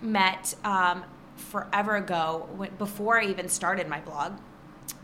met 0.00 0.54
um, 0.64 1.04
forever 1.36 1.96
ago, 1.96 2.48
when, 2.56 2.70
before 2.76 3.20
I 3.20 3.26
even 3.26 3.48
started 3.48 3.88
my 3.88 4.00
blog. 4.00 4.38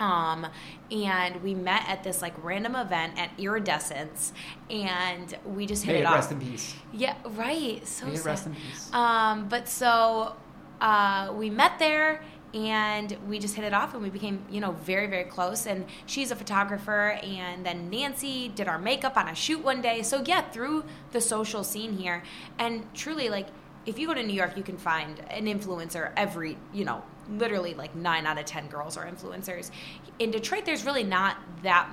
Um, 0.00 0.46
and 0.92 1.42
we 1.42 1.54
met 1.54 1.88
at 1.88 2.04
this 2.04 2.22
like 2.22 2.34
random 2.44 2.76
event 2.76 3.18
at 3.18 3.30
Iridescence, 3.38 4.32
and 4.70 5.36
we 5.44 5.66
just 5.66 5.84
hit 5.84 5.92
May 5.92 5.98
it 5.98 6.02
it 6.02 6.06
off. 6.06 6.14
rest 6.14 6.32
in 6.32 6.40
peace. 6.40 6.74
Yeah, 6.92 7.14
right. 7.30 7.86
So 7.86 8.06
May 8.06 8.12
it 8.12 8.18
sad. 8.18 8.26
rest 8.26 8.46
in 8.46 8.54
peace. 8.54 8.92
Um, 8.92 9.48
but 9.48 9.68
so 9.68 10.36
uh, 10.80 11.32
we 11.36 11.50
met 11.50 11.78
there 11.78 12.22
and 12.54 13.16
we 13.28 13.38
just 13.38 13.54
hit 13.54 13.64
it 13.64 13.74
off 13.74 13.92
and 13.94 14.02
we 14.02 14.08
became, 14.08 14.42
you 14.50 14.60
know, 14.60 14.72
very, 14.72 15.06
very 15.06 15.24
close. 15.24 15.66
And 15.66 15.84
she's 16.06 16.30
a 16.30 16.36
photographer. 16.36 17.18
And 17.22 17.66
then 17.66 17.90
Nancy 17.90 18.48
did 18.48 18.68
our 18.68 18.78
makeup 18.78 19.16
on 19.16 19.28
a 19.28 19.34
shoot 19.34 19.62
one 19.62 19.82
day. 19.82 20.02
So, 20.02 20.22
yeah, 20.24 20.42
through 20.42 20.84
the 21.12 21.20
social 21.20 21.62
scene 21.62 21.98
here. 21.98 22.22
And 22.58 22.86
truly, 22.94 23.28
like, 23.28 23.48
if 23.84 23.98
you 23.98 24.06
go 24.06 24.14
to 24.14 24.22
New 24.22 24.32
York, 24.34 24.56
you 24.56 24.62
can 24.62 24.78
find 24.78 25.20
an 25.30 25.46
influencer 25.46 26.12
every, 26.16 26.56
you 26.72 26.84
know, 26.84 27.02
literally 27.30 27.74
like 27.74 27.94
nine 27.94 28.26
out 28.26 28.38
of 28.38 28.44
10 28.46 28.68
girls 28.68 28.96
are 28.96 29.06
influencers. 29.06 29.70
In 30.18 30.30
Detroit, 30.30 30.64
there's 30.64 30.84
really 30.86 31.04
not 31.04 31.36
that 31.62 31.88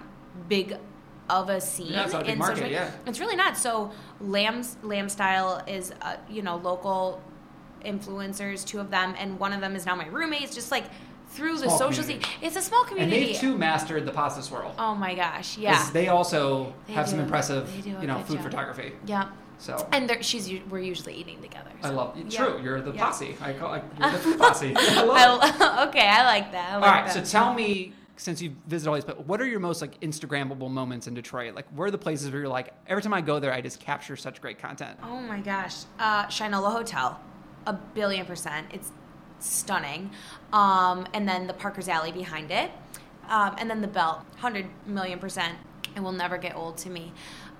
big 0.50 0.78
of 1.30 1.50
a 1.50 1.60
scene 1.60 1.92
Yeah, 1.92 2.06
it's 2.06 2.14
a 2.14 2.22
in 2.22 2.38
market, 2.38 2.58
social 2.58 2.72
yeah. 2.72 2.92
it's 3.08 3.20
really 3.20 3.36
not. 3.36 3.58
So 3.58 3.92
Lamb's 4.22 4.78
Lamb 4.84 5.10
Style 5.10 5.64
is 5.68 5.92
uh, 6.02 6.18
you 6.30 6.42
know 6.44 6.58
local 6.58 7.22
influencers, 7.84 8.66
two 8.66 8.80
of 8.80 8.90
them, 8.92 9.16
and 9.18 9.40
one 9.40 9.54
of 9.54 9.62
them 9.62 9.76
is 9.76 9.86
now 9.86 9.96
my 9.96 10.08
roommate. 10.08 10.42
It's 10.44 10.56
just 10.56 10.72
like 10.72 10.86
through 11.30 11.58
the 11.58 11.70
social 11.70 12.04
scene. 12.04 12.22
It's 12.42 12.56
a 12.56 12.62
small 12.62 12.82
And 12.82 12.90
community. 12.90 13.34
they 13.34 13.40
too 13.40 13.58
mastered 13.58 14.06
the 14.06 14.12
pasta 14.12 14.42
swirl. 14.44 14.74
oh 14.78 14.94
my 14.96 15.16
gosh, 15.16 15.58
yeah, 15.58 15.90
They 15.92 16.08
also 16.08 16.74
They 16.88 16.94
have 16.94 17.10
some 17.10 17.20
impressive, 17.20 17.70
do 17.84 17.98
a 17.98 18.02
you 18.02 18.08
know, 18.08 18.20
food 18.22 18.38
job. 18.38 18.44
photography. 18.46 18.94
yeah. 19.06 19.30
So 19.58 19.88
And 19.92 20.18
she's 20.22 20.52
we're 20.70 20.80
usually 20.80 21.14
eating 21.16 21.42
together. 21.42 21.70
I 21.84 21.90
love 21.90 22.18
yeah. 22.18 22.46
True, 22.46 22.62
you're 22.62 22.82
the 22.82 22.92
Yeah. 22.92 23.06
posse. 23.06 23.36
I 23.42 23.54
call 23.54 23.70
like, 23.70 23.84
you're 24.00 24.12
the 24.12 24.38
posse. 24.40 24.74
I 24.78 25.04
love 25.04 25.44
it. 25.44 25.62
I 25.62 25.88
okay, 25.88 26.08
I 26.08 26.26
like 26.26 26.52
that. 26.52 26.72
I 26.72 26.76
All 26.76 26.82
like 26.82 27.06
right, 27.06 27.12
so 27.14 27.24
tell 27.24 27.54
me, 27.54 27.94
since 28.18 28.42
you 28.42 28.50
visit 28.50 28.68
visited 28.68 28.90
all 28.90 28.96
these, 28.96 29.06
but 29.06 29.26
what 29.26 29.42
are 29.42 29.46
your 29.46 29.60
most 29.60 29.82
like 29.82 30.00
Instagrammable 30.02 30.70
moments 30.70 31.08
in 31.08 31.14
Detroit? 31.14 31.54
Like, 31.56 31.68
where 31.76 31.88
are 31.88 31.92
the 31.92 31.98
places 31.98 32.32
where 32.32 32.40
you're 32.42 32.50
like, 32.50 32.74
every 32.88 33.02
time 33.04 33.14
I 33.14 33.22
go 33.22 33.40
there, 33.40 33.54
I 33.54 33.62
just 33.62 33.80
capture 33.80 34.16
such 34.16 34.42
great 34.42 34.58
content? 34.60 34.98
Oh 35.04 35.20
my 35.20 35.40
gosh. 35.40 35.84
Uh, 36.00 36.26
Shinola 36.28 36.72
Hotel, 36.72 37.20
a 37.66 37.74
billion 37.74 38.26
percent. 38.26 38.68
It's 38.74 38.92
stunning. 39.40 40.12
Um, 40.54 41.06
and 41.14 41.28
then 41.28 41.48
the 41.48 41.54
Parker's 41.54 41.90
Alley 41.90 42.12
behind 42.12 42.52
it. 42.52 42.72
Um, 43.28 43.56
and 43.58 43.70
then 43.70 43.82
the 43.82 43.88
Belt, 43.88 44.18
100 44.34 44.66
million 44.86 45.20
percent. 45.20 45.58
It 45.96 46.02
will 46.04 46.12
never 46.12 46.38
get 46.38 46.56
old 46.56 46.78
to 46.80 46.90
me. 46.90 47.14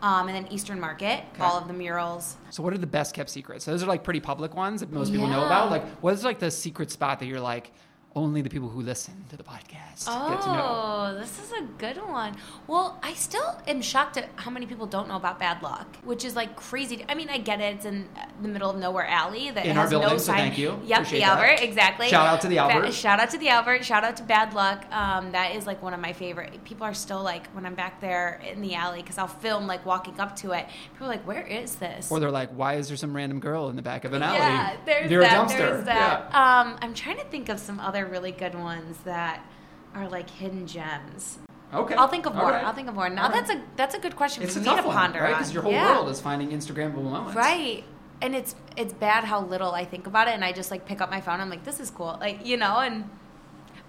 Um, 0.06 0.28
and 0.28 0.36
then 0.36 0.52
Eastern 0.54 0.80
Market, 0.80 1.24
Okay. 1.34 1.44
all 1.44 1.58
of 1.58 1.68
the 1.68 1.74
murals. 1.74 2.36
So, 2.52 2.62
what 2.62 2.74
are 2.74 2.78
the 2.78 2.86
best 2.86 3.16
kept 3.16 3.28
secrets? 3.28 3.66
So 3.66 3.72
those 3.72 3.82
are 3.82 3.88
like 3.88 4.04
pretty 4.04 4.20
public 4.20 4.54
ones 4.54 4.82
that 4.82 4.92
most 4.92 5.12
people 5.12 5.28
know 5.28 5.44
about. 5.44 5.72
Like, 5.72 5.84
what 6.04 6.14
is 6.14 6.24
like 6.24 6.38
the 6.38 6.52
secret 6.52 6.92
spot 6.92 7.20
that 7.22 7.26
you're 7.26 7.40
like, 7.40 7.72
only 8.16 8.42
the 8.42 8.50
people 8.50 8.70
who 8.70 8.82
listen 8.82 9.26
to 9.30 9.36
the 9.38 9.44
podcast 9.44 10.06
get 10.06 10.42
to 10.42 10.48
know? 10.54 10.66
Oh, 10.66 11.18
this 11.20 11.38
is 11.38 11.52
a 11.52 11.64
good 11.78 11.98
one. 11.98 12.36
Well, 12.68 12.98
I 13.04 13.14
still 13.14 13.60
am 13.68 13.82
shocked 13.82 14.16
at 14.18 14.30
how 14.38 14.50
many 14.52 14.66
people 14.66 14.86
don't 14.86 15.08
know 15.08 15.18
about 15.18 15.38
Bad 15.40 15.62
Luck, 15.62 15.98
which 16.04 16.24
is 16.24 16.36
like 16.36 16.56
crazy. 16.56 17.06
I 17.10 17.16
mean, 17.16 17.30
I 17.30 17.38
get 17.40 17.60
it; 17.60 17.76
it's 17.76 17.86
in 17.86 18.08
the 18.42 18.48
middle 18.48 18.70
of 18.70 18.78
nowhere 18.78 19.06
alley 19.08 19.52
that 19.52 19.66
In 19.66 19.76
our 19.78 19.84
has 19.84 19.92
no 19.92 20.00
building, 20.00 20.20
so 20.20 20.26
sign. 20.26 20.38
thank 20.38 20.58
you. 20.58 20.80
Yep, 20.86 21.00
Appreciate 21.00 21.20
the 21.20 21.26
that. 21.26 21.40
Albert, 21.40 21.62
exactly. 21.64 22.08
Shout 22.10 22.28
out 22.28 22.42
to 22.42 22.48
the 22.48 22.56
Ba- 22.56 22.62
Albert. 22.62 22.92
shout 22.94 23.20
out 23.20 23.30
to 23.32 23.38
the 23.38 23.50
Albert. 23.50 23.84
Shout 23.86 24.04
out 24.04 24.16
to 24.18 24.24
Bad 24.24 24.54
Luck. 24.54 24.86
Um, 24.94 25.32
that 25.34 25.56
is 25.56 25.68
like 25.68 25.82
one 25.84 25.94
of 25.94 26.00
my 26.00 26.14
favorite. 26.14 26.64
People 26.64 26.86
are 26.86 26.94
still 26.94 27.22
like 27.22 27.48
when 27.52 27.66
I'm 27.66 27.76
back 27.76 28.00
there 28.00 28.42
in 28.50 28.62
the 28.62 28.76
alley 28.76 29.02
because 29.02 29.18
I'll 29.18 29.28
film 29.28 29.68
like 29.68 29.86
walking 29.86 30.20
up 30.20 30.36
to 30.38 30.52
it. 30.54 30.66
People 30.94 31.08
are 31.08 31.10
like, 31.10 31.28
"Where 31.28 31.46
is 31.46 31.76
this?" 31.76 32.10
Or 32.12 32.20
they're 32.20 32.32
like, 32.32 32.50
why 32.52 32.76
is 32.76 32.88
there 32.88 32.98
some 32.98 33.16
random 33.16 33.40
girl 33.40 33.70
in 33.70 33.76
the 33.76 33.82
back 33.82 34.06
of 34.06 34.14
an 34.14 34.24
alley? 34.24 34.38
Yeah, 34.38 34.76
there's 34.86 35.10
near 35.10 35.20
that. 35.22 35.34
a 35.34 35.36
dumpster? 35.54 35.58
There's 35.58 35.86
that. 35.86 36.30
Yeah. 36.32 36.62
Um, 36.62 36.78
I'm 36.82 36.94
trying 36.94 37.18
to 37.18 37.26
think 37.26 37.50
of 37.50 37.60
some 37.60 37.80
other 37.80 38.05
really 38.08 38.32
good 38.32 38.56
ones 38.56 38.98
that 39.06 39.46
are 39.94 40.08
like 40.10 40.30
hidden 40.30 40.68
gems. 40.68 41.40
Okay. 41.74 41.96
I'll 41.96 42.08
think 42.08 42.26
of 42.26 42.36
more. 42.36 42.52
right. 42.52 42.64
I'll 42.64 42.74
think 42.74 42.88
of 42.88 42.96
more. 42.96 43.10
Now 43.10 43.24
All 43.26 43.30
right. 43.30 43.46
that's 43.46 43.50
a 43.60 43.62
that's 43.76 43.96
a 43.96 44.00
good 44.00 44.16
question 44.16 44.44
It's 44.44 44.54
for 44.54 44.60
a 44.60 44.62
me 44.62 44.68
tough 44.68 44.82
to 44.82 44.88
one, 44.88 44.96
ponder 44.96 45.20
right? 45.22 45.30
Because 45.34 45.54
your 45.54 45.64
whole 45.64 45.72
yeah. 45.72 45.96
world 45.96 46.10
is 46.10 46.22
finding 46.22 46.50
Instagrammable 46.52 47.04
moments. 47.04 47.36
right. 47.36 47.84
And 48.22 48.34
it's 48.36 48.56
it's 48.78 48.94
bad 48.94 49.26
how 49.26 49.42
little 49.42 49.72
I 49.74 49.84
think 49.84 50.08
about 50.08 50.28
it, 50.30 50.36
and 50.36 50.44
I 50.46 50.54
just 50.54 50.72
like 50.72 50.86
pick 50.86 51.02
up 51.02 51.10
my 51.12 51.20
phone. 51.20 51.42
I'm 51.42 51.50
like, 51.50 51.66
this 51.66 51.80
is 51.82 51.90
cool, 51.90 52.18
like 52.22 52.46
you 52.46 52.56
know. 52.56 52.80
And 52.80 53.10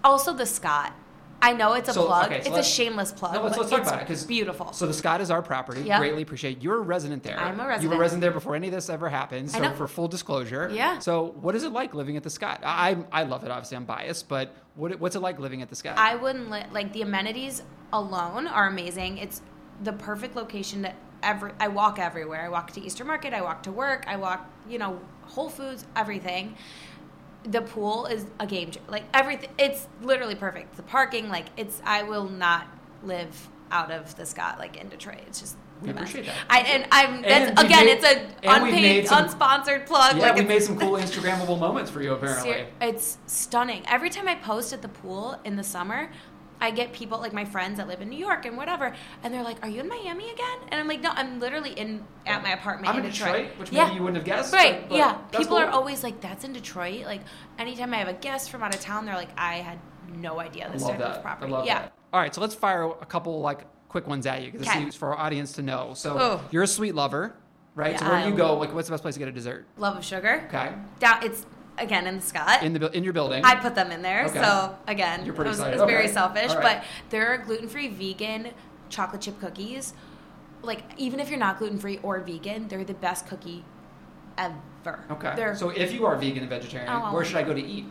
also 0.03 0.33
the 0.33 0.45
Scott. 0.45 0.93
I 1.41 1.53
know 1.53 1.73
it's 1.73 1.87
a 1.89 1.93
So, 1.93 2.05
plug. 2.07 2.31
okay, 2.31 2.41
so 2.43 2.55
it's 2.55 2.67
a 2.67 2.69
shameless 2.69 3.11
plug. 3.11 3.33
No, 3.35 3.43
let's, 3.43 3.57
let's 3.57 3.69
talk 3.69 3.79
it's 3.79 3.89
about 3.89 4.01
it 4.01 4.07
because 4.07 4.25
beautiful. 4.25 4.73
So 4.73 4.87
the 4.87 4.93
Scott 4.93 5.21
is 5.21 5.29
our 5.29 5.41
property. 5.41 5.81
Yep. 5.81 5.99
Greatly 5.99 6.21
appreciate. 6.23 6.61
You're 6.63 6.77
a 6.77 6.81
resident 6.81 7.23
there. 7.23 7.39
I'm 7.39 7.59
a 7.59 7.67
resident. 7.67 7.83
You 7.83 7.89
were 7.89 7.95
a 7.95 7.99
resident. 7.99 8.21
there 8.21 8.31
before 8.31 8.55
any 8.55 8.67
of 8.67 8.73
this 8.73 8.89
ever 8.89 9.07
happened. 9.07 9.51
So 9.51 9.71
for 9.73 9.87
full 9.87 10.07
disclosure. 10.07 10.69
Yeah. 10.73 10.99
So 10.99 11.35
what 11.41 11.55
is 11.55 11.63
it 11.63 11.71
like 11.71 11.93
living 11.93 12.17
at 12.17 12.23
the 12.23 12.29
Scott? 12.29 12.61
I 12.63 12.97
I 13.11 13.23
love 13.23 13.43
it. 13.43 13.51
Obviously, 13.51 13.77
I'm 13.77 13.85
biased, 13.85 14.27
but 14.27 14.53
what 14.75 14.99
what's 14.99 15.15
it 15.15 15.19
like 15.19 15.39
living 15.39 15.61
at 15.61 15.69
the 15.69 15.75
Scott? 15.75 15.97
I 15.97 16.15
wouldn't 16.15 16.49
let 16.49 16.73
like 16.73 16.91
the 16.93 17.03
amenities 17.03 17.61
alone 17.93 18.47
are 18.47 18.67
amazing. 18.67 19.19
It's 19.19 19.41
the 19.83 19.93
perfect 19.93 20.35
location 20.35 20.83
to 20.83 20.93
every. 21.21 21.51
I 21.59 21.67
walk 21.67 21.99
everywhere. 21.99 22.41
I 22.41 22.49
walk 22.49 22.71
to 22.73 22.81
Eastern 22.81 23.07
Market. 23.07 23.33
I 23.33 23.41
walk 23.41 23.63
to 23.63 23.71
work. 23.71 24.05
I 24.07 24.15
walk, 24.15 24.49
you 24.67 24.79
know, 24.79 24.99
Whole 25.23 25.49
Foods. 25.49 25.85
Everything. 25.95 26.55
The 27.49 27.61
pool 27.61 28.05
is 28.07 28.25
a 28.39 28.47
game 28.47 28.71
changer. 28.71 28.81
Like 28.89 29.03
everything, 29.13 29.49
it's 29.57 29.87
literally 30.01 30.35
perfect. 30.35 30.75
The 30.75 30.83
parking, 30.83 31.29
like 31.29 31.45
it's. 31.57 31.81
I 31.85 32.03
will 32.03 32.27
not 32.29 32.67
live 33.03 33.49
out 33.71 33.91
of 33.91 34.15
the 34.15 34.25
Scott 34.25 34.59
like 34.59 34.77
in 34.77 34.89
Detroit. 34.89 35.19
It's 35.27 35.39
just. 35.39 35.57
We 35.81 35.91
appreciate 35.91 36.25
that. 36.25 36.35
I 36.49 36.59
and 36.61 36.87
I'm. 36.91 37.21
That's 37.21 37.49
And 37.51 37.59
again. 37.59 37.85
made- 37.85 37.91
it's 37.91 38.03
a 38.03 38.17
and 38.47 38.63
we've 38.63 38.73
unpaid, 38.73 39.07
some- 39.07 39.27
unsponsored 39.27 39.85
plug. 39.85 40.15
yeah, 40.17 40.23
like 40.23 40.35
we 40.35 40.43
made 40.43 40.63
some 40.63 40.77
cool 40.79 40.93
Instagrammable 40.93 41.59
moments 41.59 41.91
for 41.91 42.01
you 42.01 42.13
apparently. 42.13 42.65
It's 42.81 43.19
stunning. 43.27 43.83
Every 43.87 44.09
time 44.09 44.27
I 44.27 44.33
post 44.35 44.73
at 44.73 44.81
the 44.81 44.87
pool 44.89 45.39
in 45.45 45.55
the 45.55 45.63
summer, 45.63 46.09
I 46.59 46.71
get 46.71 46.91
people 46.93 47.19
like 47.19 47.33
my 47.33 47.45
friends 47.45 47.77
that 47.77 47.87
live 47.87 48.01
in 48.01 48.09
New 48.09 48.17
York 48.17 48.45
and 48.45 48.57
whatever, 48.57 48.93
and 49.23 49.33
they're 49.33 49.43
like, 49.43 49.63
"Are 49.63 49.69
you 49.69 49.81
in 49.81 49.87
Miami 49.87 50.31
again?" 50.31 50.57
And 50.69 50.79
I'm 50.79 50.87
like, 50.87 51.01
"No, 51.01 51.11
I'm 51.11 51.39
literally 51.39 51.71
in 51.71 52.03
at 52.25 52.41
my 52.43 52.51
apartment 52.51 52.93
I'm 52.93 52.99
in 52.99 53.05
in 53.05 53.11
Detroit." 53.11 53.33
Detroit, 53.33 53.59
which 53.59 53.71
yeah. 53.71 53.83
maybe 53.85 53.95
you 53.97 54.01
wouldn't 54.01 54.17
have 54.17 54.25
guessed. 54.25 54.53
Right? 54.53 54.81
but- 54.81 54.89
but 54.89 54.97
yeah. 54.97 55.17
that's 55.31 55.43
People 55.43 55.57
are 55.57 55.67
always 55.69 56.03
like, 56.03 56.19
"That's 56.21 56.43
in 56.43 56.53
Detroit." 56.53 57.05
Like 57.05 57.21
anytime 57.59 57.93
I 57.93 57.97
have 57.97 58.07
a 58.07 58.13
guest 58.13 58.49
from 58.49 58.63
out 58.63 58.73
of 58.73 58.81
town, 58.81 59.05
they're 59.05 59.15
like, 59.15 59.29
"I 59.37 59.55
had 59.55 59.79
no 60.15 60.39
idea 60.39 60.69
this 60.71 60.81
love 60.81 60.97
type 60.97 61.01
of 61.01 61.21
property." 61.21 61.51
I 61.51 61.55
love 61.55 61.65
yeah. 61.65 61.79
that. 61.81 61.93
All 62.13 62.19
right, 62.19 62.33
so 62.33 62.41
let's 62.41 62.55
fire 62.55 62.83
a 62.83 63.05
couple 63.05 63.41
like 63.41 63.65
quick 63.89 64.07
ones 64.07 64.25
at 64.25 64.41
you 64.43 64.51
because 64.51 64.67
Okay. 64.67 64.79
this 64.85 64.89
is 64.89 64.95
for 64.95 65.13
our 65.13 65.17
audience 65.25 65.53
to 65.53 65.61
know. 65.61 65.93
So 65.93 66.17
Oh. 66.19 66.41
you're 66.51 66.63
a 66.63 66.67
sweet 66.67 66.95
lover, 66.95 67.35
right? 67.75 67.99
so 67.99 68.05
where 68.09 68.23
do 68.23 68.29
you 68.29 68.35
go? 68.35 68.57
Like, 68.57 68.73
what's 68.73 68.87
the 68.87 68.93
best 68.93 69.01
place 69.03 69.15
to 69.15 69.19
get 69.19 69.27
a 69.27 69.31
dessert? 69.31 69.65
Love 69.77 69.97
of 69.97 70.03
sugar. 70.05 70.43
Okay, 70.47 70.73
Down. 70.99 71.23
It's 71.23 71.45
again 71.77 72.07
in 72.07 72.15
the 72.17 72.21
Scott. 72.21 72.63
in 72.63 72.73
the 72.73 72.91
in 72.95 73.03
your 73.03 73.13
building. 73.13 73.43
I 73.43 73.55
put 73.55 73.75
them 73.75 73.91
in 73.91 74.01
there. 74.01 74.25
Okay. 74.25 74.39
So 74.39 74.75
again, 74.87 75.25
You're 75.25 75.33
pretty 75.33 75.49
it 75.49 75.51
was, 75.51 75.59
excited. 75.59 75.77
it 75.79 75.81
was 75.83 75.89
very 75.91 76.07
selfish, 76.07 76.51
right. 76.53 76.61
but 76.61 76.83
there 77.09 77.27
are 77.33 77.37
gluten-free 77.37 77.89
vegan 77.89 78.49
chocolate 78.89 79.21
chip 79.21 79.39
cookies. 79.39 79.93
Like 80.61 80.83
even 80.97 81.19
if 81.19 81.29
you're 81.29 81.39
not 81.39 81.59
gluten-free 81.59 81.99
or 82.03 82.19
vegan, 82.21 82.67
they're 82.67 82.83
the 82.83 82.93
best 82.93 83.27
cookie 83.27 83.63
ever. 84.37 84.99
okay. 85.11 85.33
They're 85.35 85.55
So 85.55 85.69
if 85.69 85.93
you 85.93 86.05
are 86.05 86.15
vegan 86.15 86.39
and 86.39 86.49
vegetarian, 86.49 86.89
Oh. 86.91 87.13
where 87.13 87.23
should 87.25 87.37
I 87.37 87.43
go 87.43 87.53
to 87.53 87.61
eat? 87.61 87.85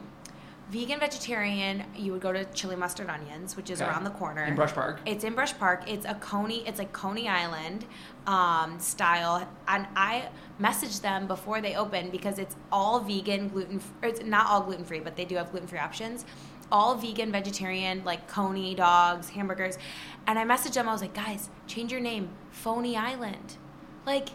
Vegan 0.71 0.99
vegetarian, 0.99 1.85
you 1.97 2.13
would 2.13 2.21
go 2.21 2.33
to 2.33 2.45
Chili 2.47 2.75
Mustard 2.77 3.09
Onions, 3.09 3.57
which 3.57 3.71
is 3.71 3.81
Okay. 3.81 3.91
around 3.91 4.05
the 4.05 4.11
corner. 4.11 4.45
In 4.45 4.55
Brush 4.55 4.73
Park. 4.73 5.01
It's 5.07 5.23
in 5.25 5.35
Brush 5.35 5.57
Park. 5.57 5.85
It's 5.87 6.05
a 6.07 6.15
Coney. 6.15 6.67
It's 6.67 6.79
like 6.79 6.93
Coney 6.93 7.29
Island 7.29 7.85
um, 8.27 8.81
style, 8.81 9.47
and 9.69 9.87
I 9.95 10.29
messaged 10.61 11.03
them 11.03 11.27
before 11.29 11.61
they 11.61 11.77
open 11.77 12.11
because 12.11 12.39
it's 12.41 12.57
all 12.73 12.99
vegan, 13.01 13.49
gluten. 13.49 13.81
It's 14.03 14.23
not 14.25 14.47
all 14.49 14.63
gluten 14.63 14.85
free, 14.85 15.01
but 15.01 15.15
they 15.17 15.25
do 15.25 15.37
have 15.37 15.51
gluten 15.53 15.69
free 15.69 15.79
options. 15.79 16.25
All 16.73 16.97
vegan, 16.97 17.31
vegetarian, 17.31 18.03
like 18.05 18.27
Coney 18.27 18.75
dogs, 18.75 19.29
hamburgers, 19.29 19.79
and 20.27 20.37
I 20.37 20.45
messaged 20.45 20.75
them. 20.75 20.89
I 20.89 20.93
was 20.93 21.01
like, 21.01 21.15
guys, 21.15 21.49
change 21.69 21.93
your 21.93 22.01
name, 22.01 22.31
Phony 22.51 22.97
Island, 22.97 23.57
like, 24.05 24.31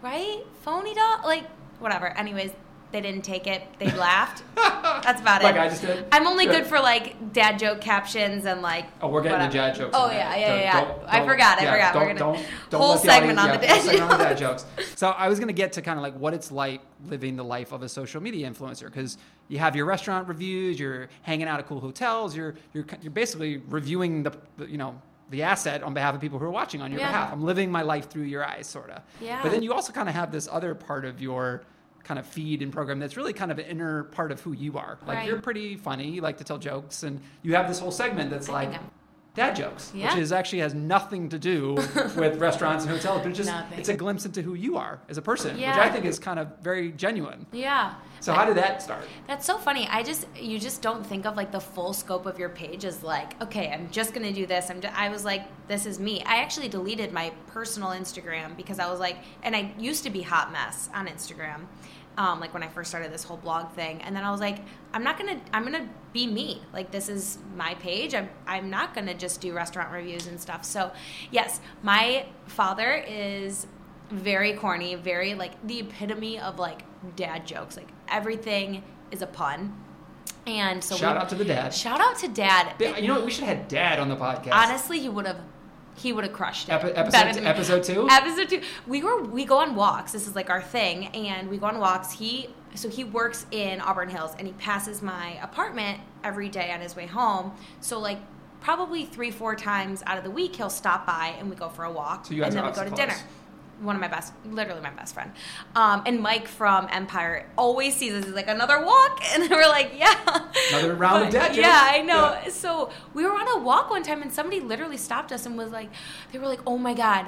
right? 0.00 0.44
Phony 0.60 0.94
dog, 0.94 1.24
like, 1.24 1.44
whatever. 1.80 2.06
Anyways, 2.16 2.52
they 2.92 3.00
didn't 3.00 3.22
take 3.22 3.46
it. 3.46 3.62
They 3.78 3.90
laughed. 3.92 4.42
That's 4.54 5.20
about 5.20 5.42
Like 5.42 5.54
it. 5.54 5.58
Like 5.58 5.66
I 5.66 5.68
just 5.70 5.82
did? 5.82 6.04
I'm 6.12 6.26
only 6.26 6.46
Good. 6.46 6.66
for 6.66 6.78
like 6.78 7.32
dad 7.32 7.58
joke 7.58 7.80
captions 7.80 8.44
and 8.44 8.62
like. 8.62 8.84
Oh, 9.00 9.08
we're 9.08 9.22
getting 9.22 9.38
whatever. 9.38 9.52
the 9.52 9.58
dad 9.58 9.74
jokes. 9.74 9.96
Oh 9.98 10.08
in 10.08 10.16
yeah, 10.16 10.36
yeah, 10.36 10.48
Don't- 10.48 10.60
yeah. 10.60 10.80
don't- 10.84 11.02
I 11.08 11.26
forgot. 11.26 11.58
I 11.58 11.62
yeah, 11.62 11.72
forgot. 11.72 11.92
Don't, 11.94 12.02
we're 12.02 12.08
gonna 12.14 12.18
don't, 12.18 12.46
don't 12.70 12.80
whole 12.80 12.96
segment 12.98 13.38
audience- 13.38 13.60
on 13.86 13.86
the 13.86 13.92
yeah, 13.96 14.08
dad 14.08 14.18
dad 14.18 14.38
jokes. 14.38 14.66
So 14.94 15.10
I 15.10 15.28
was 15.28 15.38
going 15.38 15.48
to 15.48 15.54
get 15.54 15.72
to 15.74 15.82
kind 15.82 15.98
of 15.98 16.02
like 16.02 16.14
what 16.14 16.34
it's 16.34 16.52
like 16.52 16.80
living 17.06 17.36
the 17.36 17.44
life 17.44 17.72
of 17.72 17.82
a 17.82 17.88
social 17.88 18.20
media 18.22 18.48
influencer 18.50 18.84
because 18.86 19.18
you 19.48 19.58
have 19.58 19.74
your 19.74 19.86
restaurant 19.86 20.28
reviews, 20.28 20.78
you're 20.78 21.08
hanging 21.22 21.48
out 21.48 21.58
at 21.58 21.66
cool 21.66 21.80
hotels, 21.80 22.36
you're 22.36 22.54
you're 22.74 22.84
you're 23.00 23.10
basically 23.10 23.58
reviewing 23.68 24.22
the 24.22 24.32
the, 24.58 24.66
you 24.70 24.76
know 24.78 25.00
the 25.30 25.42
asset 25.42 25.82
on 25.82 25.94
behalf 25.94 26.14
of 26.14 26.20
people 26.20 26.38
who 26.38 26.44
are 26.44 26.50
watching 26.50 26.82
on 26.82 26.90
your 26.90 27.00
Yeah. 27.00 27.06
behalf. 27.08 27.32
I'm 27.32 27.42
living 27.42 27.72
my 27.72 27.80
life 27.80 28.10
through 28.10 28.24
your 28.24 28.44
eyes, 28.44 28.66
sort 28.66 28.90
of. 28.90 29.00
Yeah. 29.18 29.40
But 29.42 29.50
then 29.50 29.62
you 29.62 29.72
also 29.72 29.90
kind 29.90 30.06
of 30.06 30.14
have 30.14 30.30
this 30.30 30.46
other 30.52 30.74
part 30.74 31.06
of 31.06 31.22
your 31.22 31.62
kind 32.04 32.18
of 32.18 32.26
feed 32.26 32.62
and 32.62 32.72
program 32.72 32.98
that's 32.98 33.16
really 33.16 33.32
kind 33.32 33.50
of 33.52 33.58
an 33.58 33.66
inner 33.66 34.04
part 34.04 34.32
of 34.32 34.40
who 34.40 34.52
you 34.52 34.76
are. 34.78 34.98
Like 35.06 35.18
Right. 35.18 35.26
you're 35.28 35.40
pretty 35.40 35.76
funny, 35.76 36.08
you 36.10 36.20
like 36.20 36.38
to 36.38 36.44
tell 36.44 36.58
jokes, 36.58 37.02
and 37.02 37.20
you 37.42 37.54
have 37.54 37.68
this 37.68 37.78
whole 37.78 37.90
segment 37.92 38.30
that's 38.30 38.48
I 38.48 38.52
like 38.64 38.80
dad 39.34 39.56
jokes, 39.56 39.90
Yeah. 39.94 40.12
which 40.14 40.22
is 40.22 40.32
actually 40.32 40.58
has 40.60 40.74
nothing 40.74 41.28
to 41.30 41.38
do 41.38 41.72
with 42.16 42.38
restaurants 42.38 42.84
and 42.84 42.92
hotels, 42.92 43.20
but 43.22 43.28
it's 43.28 43.38
just 43.38 43.50
Nothing. 43.50 43.78
it's 43.78 43.88
a 43.88 43.94
glimpse 43.94 44.26
into 44.26 44.42
who 44.42 44.54
you 44.54 44.76
are 44.76 45.00
as 45.08 45.16
a 45.16 45.22
person, 45.22 45.56
which 45.56 45.64
I 45.64 45.88
think 45.90 46.04
is 46.04 46.18
kind 46.18 46.38
of 46.38 46.58
very 46.60 46.92
genuine. 46.92 47.46
Yeah. 47.52 47.94
So 48.20 48.32
how 48.32 48.44
did 48.44 48.56
that 48.56 48.80
start? 48.82 49.04
That's 49.26 49.44
so 49.44 49.58
funny. 49.58 49.88
I 49.88 50.02
just 50.04 50.26
you 50.36 50.58
just 50.60 50.80
don't 50.80 51.04
think 51.04 51.26
of 51.26 51.36
like 51.36 51.50
the 51.50 51.58
full 51.60 51.92
scope 51.92 52.26
of 52.26 52.38
your 52.38 52.50
page 52.50 52.84
as 52.84 53.02
like, 53.02 53.40
okay, 53.42 53.68
I'm 53.72 53.90
just 53.90 54.14
gonna 54.14 54.32
do 54.32 54.46
this. 54.46 54.70
I'm. 54.70 54.80
Just, 54.80 54.94
I 54.96 55.08
was 55.08 55.24
like, 55.24 55.42
this 55.66 55.86
is 55.86 55.98
me. 55.98 56.22
I 56.24 56.36
actually 56.36 56.68
deleted 56.68 57.12
my 57.12 57.32
personal 57.48 57.88
Instagram 57.90 58.56
because 58.56 58.78
I 58.78 58.88
was 58.88 59.00
like, 59.00 59.16
and 59.42 59.56
I 59.56 59.72
used 59.76 60.04
to 60.04 60.10
be 60.10 60.22
hot 60.22 60.52
mess 60.52 60.88
on 60.94 61.08
Instagram, 61.08 61.62
um, 62.18 62.40
like 62.40 62.52
when 62.54 62.62
I 62.62 62.68
first 62.68 62.90
started 62.90 63.12
this 63.12 63.24
whole 63.24 63.36
blog 63.36 63.72
thing, 63.72 64.02
and 64.02 64.14
then 64.14 64.24
I 64.24 64.30
was 64.30 64.40
like, 64.40 64.58
I'm 64.92 65.02
not 65.02 65.18
gonna. 65.18 65.40
I'm 65.52 65.62
gonna 65.64 65.88
be 66.12 66.26
me. 66.26 66.62
Like 66.72 66.90
this 66.90 67.08
is 67.08 67.38
my 67.56 67.74
page. 67.74 68.14
I'm. 68.14 68.28
I'm 68.46 68.68
not 68.70 68.94
gonna 68.94 69.14
just 69.14 69.40
do 69.40 69.52
restaurant 69.54 69.90
reviews 69.92 70.26
and 70.26 70.40
stuff. 70.40 70.64
So, 70.64 70.92
yes, 71.30 71.60
my 71.82 72.26
father 72.46 73.02
is 73.08 73.66
very 74.10 74.52
corny, 74.54 74.94
very 74.94 75.34
like 75.34 75.66
the 75.66 75.80
epitome 75.80 76.38
of 76.38 76.58
like 76.58 76.82
dad 77.16 77.46
jokes. 77.46 77.76
Like 77.76 77.88
everything 78.08 78.82
is 79.10 79.22
a 79.22 79.26
pun. 79.26 79.78
And 80.46 80.82
so 80.82 80.96
Shout 80.96 81.16
we- 81.16 81.22
out 81.22 81.28
to 81.28 81.34
the 81.36 81.44
dad. 81.44 81.72
Shout 81.72 82.00
out 82.00 82.18
to 82.18 82.28
dad. 82.28 82.74
You 82.80 83.06
know 83.08 83.14
what? 83.14 83.24
We 83.24 83.30
should 83.30 83.44
have 83.44 83.58
had 83.58 83.68
dad 83.68 83.98
on 84.00 84.08
the 84.08 84.16
podcast. 84.16 84.52
Honestly, 84.52 84.98
he 84.98 85.08
would 85.08 85.26
have 85.26 85.38
he 85.96 86.12
would 86.12 86.24
have 86.24 86.32
crushed 86.32 86.68
it. 86.68 86.72
Epi- 86.72 86.92
episode, 86.92 87.34
than 87.34 87.46
episode 87.46 87.82
two? 87.84 88.08
Episode 88.10 88.48
two. 88.48 88.60
We 88.86 89.02
were 89.02 89.22
we 89.22 89.44
go 89.44 89.58
on 89.58 89.74
walks. 89.74 90.12
This 90.12 90.26
is 90.26 90.34
like 90.34 90.50
our 90.50 90.62
thing, 90.62 91.06
and 91.08 91.48
we 91.48 91.58
go 91.58 91.66
on 91.66 91.78
walks. 91.78 92.12
He 92.12 92.48
so 92.74 92.88
he 92.88 93.04
works 93.04 93.46
in 93.50 93.80
Auburn 93.80 94.08
Hills, 94.08 94.32
and 94.38 94.46
he 94.46 94.54
passes 94.54 95.02
my 95.02 95.38
apartment 95.42 96.00
every 96.24 96.48
day 96.48 96.72
on 96.72 96.80
his 96.80 96.96
way 96.96 97.06
home. 97.06 97.52
So 97.80 97.98
like 97.98 98.18
probably 98.60 99.04
three 99.04 99.30
four 99.30 99.54
times 99.54 100.02
out 100.06 100.18
of 100.18 100.24
the 100.24 100.30
week, 100.30 100.56
he'll 100.56 100.70
stop 100.70 101.06
by 101.06 101.34
and 101.38 101.50
we 101.50 101.56
go 101.56 101.68
for 101.68 101.84
a 101.84 101.90
walk, 101.90 102.26
So 102.26 102.32
and 102.34 102.42
then 102.42 102.64
we 102.64 102.70
go 102.70 102.74
to 102.74 102.80
obviously 102.80 102.96
dinner. 102.96 103.16
One 103.80 103.96
of 103.96 104.00
my 104.00 104.06
best, 104.08 104.32
literally 104.44 104.80
my 104.80 104.90
best 104.90 105.12
friend, 105.14 105.32
um, 105.74 106.02
and 106.06 106.20
Mike 106.20 106.46
from 106.46 106.86
Empire 106.92 107.46
always 107.58 107.96
sees 107.96 108.12
us 108.14 108.26
as 108.26 108.32
like 108.32 108.46
another 108.48 108.84
walk, 108.84 109.20
and 109.34 109.50
we're 109.50 109.66
like, 109.66 109.92
yeah, 109.96 110.14
Another 110.72 110.94
round 110.94 111.24
of 111.24 111.32
But- 111.32 111.48
dad 111.52 111.56
Yeah. 111.56 111.88
I 111.90 112.02
know. 112.02 112.38
Yeah. 112.44 112.48
So 112.50 112.90
we 113.12 113.24
were 113.24 113.32
on 113.32 113.48
a 113.58 113.64
walk 113.64 113.90
one 113.90 114.04
time, 114.04 114.22
and 114.22 114.32
somebody 114.32 114.60
literally 114.60 114.96
stopped 114.96 115.32
us 115.32 115.46
and 115.46 115.58
was 115.58 115.70
like, 115.72 115.90
they 116.30 116.38
were 116.38 116.46
like, 116.46 116.60
oh 116.66 116.78
my 116.78 116.94
god. 116.94 117.26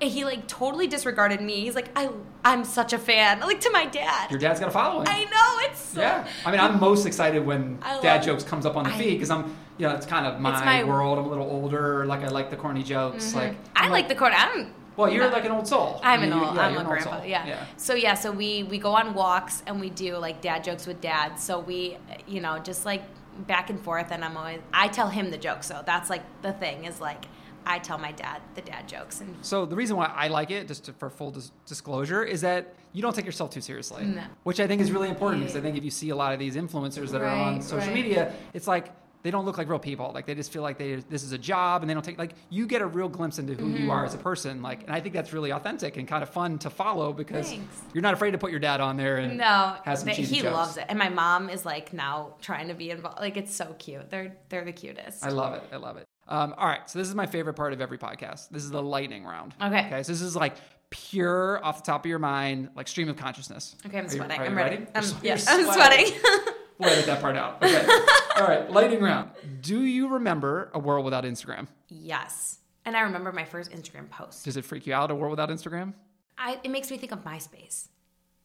And 0.00 0.10
he 0.10 0.24
like 0.24 0.48
totally 0.48 0.86
disregarded 0.86 1.42
me. 1.42 1.60
He's 1.60 1.74
like, 1.74 1.90
I, 1.94 2.08
I'm 2.42 2.64
such 2.64 2.94
a 2.94 2.98
fan, 2.98 3.40
like 3.40 3.60
to 3.60 3.70
my 3.70 3.84
dad. 3.84 4.30
Your 4.30 4.40
dad's 4.40 4.58
got 4.58 4.70
a 4.70 4.72
following. 4.72 5.06
I 5.06 5.24
know 5.24 5.70
it's 5.70 5.80
so. 5.80 6.00
Yeah, 6.00 6.26
I 6.46 6.50
mean, 6.50 6.60
I'm 6.60 6.80
most 6.80 7.04
excited 7.04 7.44
when 7.44 7.78
I 7.82 8.00
dad 8.00 8.16
love- 8.16 8.24
jokes 8.24 8.44
comes 8.44 8.64
up 8.64 8.76
on 8.76 8.84
the 8.84 8.90
I- 8.90 8.98
feed 8.98 9.12
because 9.16 9.28
I'm, 9.28 9.54
you 9.76 9.86
know, 9.86 9.94
it's 9.94 10.06
kind 10.06 10.24
of 10.26 10.40
my, 10.40 10.52
my- 10.64 10.84
world. 10.84 11.18
I'm 11.18 11.26
a 11.26 11.28
little 11.28 11.44
older. 11.50 12.06
Like 12.06 12.22
I 12.24 12.28
like 12.28 12.48
the 12.48 12.56
corny 12.56 12.82
jokes. 12.82 13.34
Like 13.34 13.56
I 13.76 13.84
I'm 13.84 13.90
like 13.92 14.08
the 14.08 14.14
corner. 14.14 14.36
I'm. 14.38 14.72
Well, 14.96 15.10
you're 15.10 15.30
like 15.30 15.44
an 15.44 15.52
old 15.52 15.66
soul. 15.66 16.00
I'm 16.02 16.22
an 16.22 16.28
You- 16.30 16.44
old. 16.44 16.54
yeah, 16.56 16.60
I'm 16.66 16.74
a 16.74 16.78
old 16.78 16.86
grandpa. 16.88 17.18
soul. 17.18 17.26
Yeah. 17.26 17.46
yeah. 17.46 17.66
So 17.76 17.94
yeah. 17.94 18.14
So 18.14 18.30
we 18.32 18.64
we 18.64 18.78
go 18.78 18.92
on 18.94 19.14
walks 19.14 19.62
and 19.66 19.80
we 19.80 19.90
do 19.90 20.16
like 20.16 20.40
dad 20.40 20.64
jokes 20.64 20.86
with 20.86 21.00
dad. 21.00 21.38
So 21.38 21.58
we, 21.60 21.96
you 22.26 22.40
know, 22.40 22.58
just 22.58 22.84
like 22.84 23.02
back 23.46 23.70
and 23.70 23.80
forth. 23.80 24.10
And 24.10 24.24
I'm 24.24 24.36
always 24.36 24.60
I 24.72 24.88
tell 24.88 25.08
him 25.08 25.30
the 25.30 25.38
jokes. 25.38 25.66
So 25.66 25.82
that's 25.86 26.10
like 26.10 26.22
the 26.42 26.52
thing 26.52 26.84
is 26.84 27.00
like 27.00 27.24
I 27.66 27.78
tell 27.78 27.98
my 27.98 28.12
dad 28.12 28.40
the 28.54 28.62
dad 28.62 28.88
jokes 28.88 29.20
and 29.20 29.34
So 29.42 29.66
the 29.66 29.76
reason 29.76 29.96
why 29.96 30.06
I 30.06 30.28
like 30.28 30.50
it, 30.50 30.66
just 30.66 30.84
to, 30.84 30.92
for 30.94 31.10
full 31.10 31.30
dis- 31.30 31.52
disclosure, 31.66 32.24
is 32.24 32.40
that 32.40 32.74
you 32.92 33.02
don't 33.02 33.14
take 33.14 33.26
yourself 33.26 33.50
too 33.50 33.60
seriously, 33.60 34.04
No. 34.04 34.22
which 34.42 34.58
I 34.60 34.66
think 34.66 34.80
is 34.80 34.90
really 34.90 35.08
important 35.10 35.42
because 35.42 35.56
I 35.56 35.60
think 35.60 35.76
if 35.76 35.84
you 35.84 35.90
see 35.90 36.08
a 36.08 36.16
lot 36.16 36.32
of 36.32 36.38
these 36.40 36.56
influencers 36.56 37.10
that 37.10 37.20
are 37.20 37.26
on 37.26 37.60
social 37.62 37.86
right. 37.86 37.94
media, 37.94 38.32
it's 38.54 38.66
like 38.66 38.92
they 39.22 39.30
don't 39.30 39.44
look 39.44 39.58
like 39.58 39.68
real 39.68 39.78
people. 39.78 40.10
Like 40.14 40.26
they 40.26 40.34
just 40.34 40.52
feel 40.52 40.62
like 40.62 40.78
they 40.78 40.96
this 40.96 41.22
is 41.22 41.32
a 41.32 41.38
job 41.38 41.82
and 41.82 41.90
they 41.90 41.94
don't 41.94 42.02
take 42.04 42.18
like 42.18 42.32
you 42.48 42.66
get 42.66 42.80
a 42.82 42.86
real 42.86 43.08
glimpse 43.08 43.38
into 43.38 43.54
who 43.54 43.66
Mm-hmm. 43.66 43.84
you 43.84 43.90
are 43.90 44.04
as 44.04 44.14
a 44.14 44.18
person. 44.18 44.62
Like, 44.62 44.82
and 44.84 44.92
I 44.92 45.00
think 45.00 45.14
that's 45.14 45.32
really 45.32 45.50
authentic 45.50 45.96
and 45.96 46.08
kind 46.08 46.22
of 46.22 46.30
fun 46.30 46.58
to 46.60 46.70
follow 46.70 47.12
because 47.12 47.48
Thanks. 47.50 47.82
you're 47.92 48.02
not 48.02 48.14
afraid 48.14 48.30
to 48.32 48.38
put 48.38 48.50
your 48.50 48.60
dad 48.60 48.80
on 48.80 48.96
there 48.96 49.18
and 49.18 49.36
No, 49.38 49.76
have 49.84 49.98
some 49.98 50.06
but 50.08 50.16
cheesy 50.16 50.36
he 50.36 50.40
jokes. 50.42 50.54
loves 50.54 50.76
it, 50.76 50.86
and 50.88 50.98
my 50.98 51.08
mom 51.08 51.48
is 51.50 51.64
like 51.66 51.92
now 51.92 52.34
trying 52.40 52.68
to 52.68 52.74
be 52.74 52.90
involved. 52.90 53.20
Like 53.20 53.36
it's 53.36 53.54
so 53.54 53.74
cute. 53.78 54.10
They're 54.10 54.36
they're 54.48 54.64
the 54.64 54.72
cutest. 54.72 55.24
I 55.24 55.28
love 55.28 55.54
it. 55.54 55.62
I 55.72 55.76
love 55.76 55.96
it. 55.96 56.04
Um, 56.28 56.54
all 56.56 56.66
right, 56.68 56.88
so 56.88 56.98
this 56.98 57.08
is 57.08 57.14
my 57.14 57.26
favorite 57.26 57.54
part 57.54 57.72
of 57.72 57.80
every 57.80 57.98
podcast. 57.98 58.50
This 58.50 58.62
is 58.62 58.70
the 58.70 58.82
lightning 58.82 59.24
round. 59.24 59.52
Okay. 59.60 59.86
Okay. 59.86 60.02
So 60.04 60.12
this 60.12 60.22
is 60.22 60.36
like 60.36 60.54
pure 60.88 61.64
off 61.64 61.82
the 61.84 61.90
top 61.92 62.04
of 62.04 62.08
your 62.08 62.18
mind, 62.20 62.68
like 62.76 62.86
stream 62.88 63.08
of 63.08 63.16
consciousness. 63.16 63.76
okay, 63.86 63.98
I'm 63.98 64.06
Are 64.06 64.08
sweating. 64.08 64.40
you 64.40 64.46
I'm 64.46 64.56
ready. 64.56 64.76
You're 64.76 64.86
I'm, 64.94 65.04
yeah, 65.22 65.38
I'm 65.48 65.64
sweating. 65.72 66.12
We'll 66.80 66.90
edit 66.90 67.06
that 67.06 67.20
part 67.20 67.36
out. 67.36 67.62
Okay. 67.62 67.86
All 68.36 68.46
right. 68.48 68.70
Lightning 68.70 69.00
round. 69.02 69.30
Do 69.60 69.82
you 69.82 70.08
remember 70.08 70.70
a 70.74 70.78
world 70.78 71.04
without 71.04 71.24
Instagram? 71.24 71.66
yes, 71.88 72.58
and 72.84 72.96
I 72.96 73.00
remember 73.02 73.30
my 73.32 73.44
first 73.44 73.70
Instagram 73.72 74.08
post. 74.10 74.44
Does 74.46 74.56
it 74.56 74.64
freak 74.64 74.86
you 74.86 74.94
out, 74.94 75.10
a 75.10 75.14
world 75.14 75.30
without 75.30 75.50
Instagram? 75.50 75.92
I, 76.38 76.58
it 76.64 76.70
makes 76.70 76.90
me 76.90 76.96
think 76.96 77.12
of 77.12 77.22
MySpace. 77.24 77.88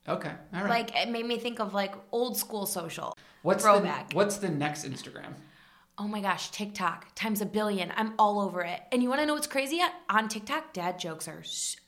Okay. 0.08 0.32
All 0.54 0.62
right. 0.62 0.70
Like 0.70 0.96
it 0.96 1.10
made 1.10 1.26
me 1.26 1.38
think 1.40 1.60
of 1.60 1.74
like 1.74 1.96
old 2.12 2.38
school 2.38 2.66
social. 2.66 3.18
what's 3.42 3.64
throwback. 3.64 4.10
The, 4.10 4.16
what's 4.18 4.38
the 4.38 4.50
next 4.50 4.86
Instagram? 4.86 5.34
Oh 5.98 6.08
my 6.08 6.20
gosh, 6.22 6.52
TikTok 6.52 7.16
times 7.16 7.40
a 7.42 7.46
billion. 7.46 7.92
I'm 7.96 8.14
all 8.20 8.42
over 8.42 8.62
it. 8.62 8.82
And 8.92 9.02
you 9.02 9.08
want 9.10 9.22
to 9.22 9.26
know 9.26 9.34
what's 9.34 9.48
crazy? 9.48 9.82
On 10.10 10.28
TikTok, 10.28 10.74
dad 10.74 11.00
jokes 11.00 11.28
are. 11.30 11.42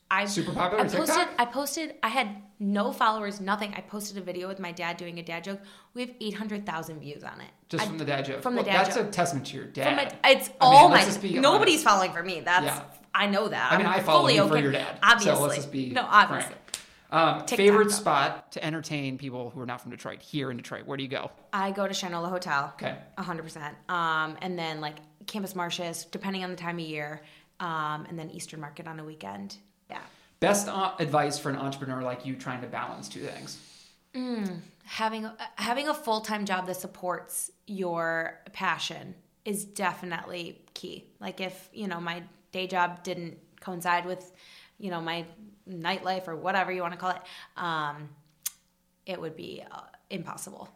I 0.09 0.25
Super 0.25 0.53
popular 0.53 0.83
I 0.83 0.87
posted. 0.87 1.07
TikTok? 1.07 1.29
I 1.37 1.45
posted. 1.45 1.95
I 2.01 2.07
had 2.07 2.29
no 2.59 2.91
followers, 2.93 3.41
nothing. 3.41 3.73
I 3.75 3.81
posted 3.81 4.17
a 4.17 4.21
video 4.21 4.47
with 4.47 4.59
my 4.59 4.71
dad 4.71 4.97
doing 4.97 5.19
a 5.19 5.23
dad 5.23 5.43
joke. 5.43 5.59
We 5.93 6.01
have 6.01 6.11
eight 6.21 6.33
hundred 6.33 6.65
thousand 6.65 6.99
views 6.99 7.23
on 7.23 7.41
it. 7.41 7.47
Just 7.69 7.83
I- 7.83 7.87
from 7.87 7.97
the 7.97 8.05
dad 8.05 8.25
joke. 8.25 8.41
From 8.41 8.55
the 8.55 8.61
Well, 8.61 8.71
dad 8.71 8.85
That's 8.85 8.95
joke. 8.95 9.07
a 9.07 9.11
testament 9.11 9.47
to 9.47 9.57
your 9.57 9.65
dad. 9.65 9.95
My, 9.97 10.31
it's 10.31 10.47
I 10.47 10.49
mean, 10.49 10.57
all 10.61 10.89
let's 10.89 11.21
my. 11.21 11.29
Nobody's 11.29 11.75
honest. 11.75 11.83
following 11.85 12.11
for 12.13 12.23
me. 12.23 12.39
That's. 12.41 12.65
Yeah. 12.65 12.83
I 13.13 13.27
know 13.27 13.47
that. 13.47 13.71
I 13.71 13.77
mean, 13.77 13.87
I'm 13.87 13.93
I 13.99 14.03
follow 14.03 14.27
you 14.29 14.41
okay. 14.43 14.49
for 14.51 14.57
your 14.59 14.71
dad. 14.71 14.99
Obviously. 15.01 15.35
So 15.35 15.41
let's 15.41 15.55
just 15.55 15.71
be 15.71 15.89
no, 15.89 16.05
obviously. 16.07 16.53
frank. 16.53 16.63
Um, 17.09 17.39
TikTok, 17.39 17.57
favorite 17.57 17.85
though. 17.85 17.89
spot 17.91 18.51
to 18.51 18.63
entertain 18.63 19.17
people 19.17 19.49
who 19.49 19.59
are 19.61 19.65
not 19.65 19.81
from 19.81 19.91
Detroit 19.91 20.21
here 20.21 20.51
in 20.51 20.57
Detroit. 20.57 20.85
Where 20.85 20.97
do 20.97 21.03
you 21.03 21.09
go? 21.09 21.31
I 21.53 21.71
go 21.71 21.87
to 21.87 21.93
Shinola 21.93 22.29
Hotel. 22.29 22.71
Okay. 22.75 22.95
A 23.17 23.23
hundred 23.23 23.43
percent. 23.43 23.75
Um, 23.89 24.37
and 24.41 24.57
then 24.59 24.81
like 24.81 24.97
Campus 25.25 25.55
Martius, 25.55 26.05
depending 26.05 26.43
on 26.43 26.49
the 26.51 26.55
time 26.57 26.75
of 26.79 26.85
year, 26.85 27.21
um, 27.59 28.05
and 28.07 28.19
then 28.19 28.29
Eastern 28.29 28.59
Market 28.61 28.87
on 28.87 28.99
a 28.99 29.03
weekend. 29.03 29.57
Best 30.39 30.67
uh, 30.67 30.93
advice 30.99 31.39
for 31.39 31.49
an 31.49 31.55
entrepreneur 31.55 32.01
like 32.01 32.25
you 32.25 32.35
trying 32.35 32.61
to 32.61 32.67
balance 32.67 33.09
two 33.09 33.21
things. 33.21 33.57
Having 34.85 35.25
a, 35.25 35.37
having 35.55 35.87
a 35.87 35.93
full 35.93 36.21
time 36.21 36.45
job 36.45 36.67
that 36.67 36.77
supports 36.77 37.51
your 37.65 38.39
passion 38.53 39.15
is 39.45 39.65
definitely 39.65 40.61
key. 40.73 41.05
Like 41.19 41.41
if 41.41 41.69
you 41.73 41.87
know 41.87 41.99
my 41.99 42.23
day 42.51 42.67
job 42.67 43.03
didn't 43.03 43.37
coincide 43.59 44.05
with 44.05 44.31
you 44.77 44.91
know 44.91 45.01
my 45.01 45.25
nightlife 45.69 46.27
or 46.27 46.35
whatever 46.35 46.71
you 46.71 46.81
want 46.81 46.93
to 46.93 46.99
call 46.99 47.11
it, 47.11 47.21
um, 47.57 48.09
it 49.05 49.19
would 49.19 49.35
be 49.35 49.63
uh, 49.71 49.81
impossible. 50.09 50.69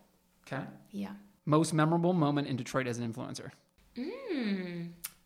Okay. 0.47 0.63
Yeah. 0.91 1.12
Most 1.45 1.74
memorable 1.74 2.13
moment 2.13 2.47
in 2.47 2.56
Detroit 2.56 2.88
as 2.88 2.97
an 2.97 3.12
influencer. 3.12 3.52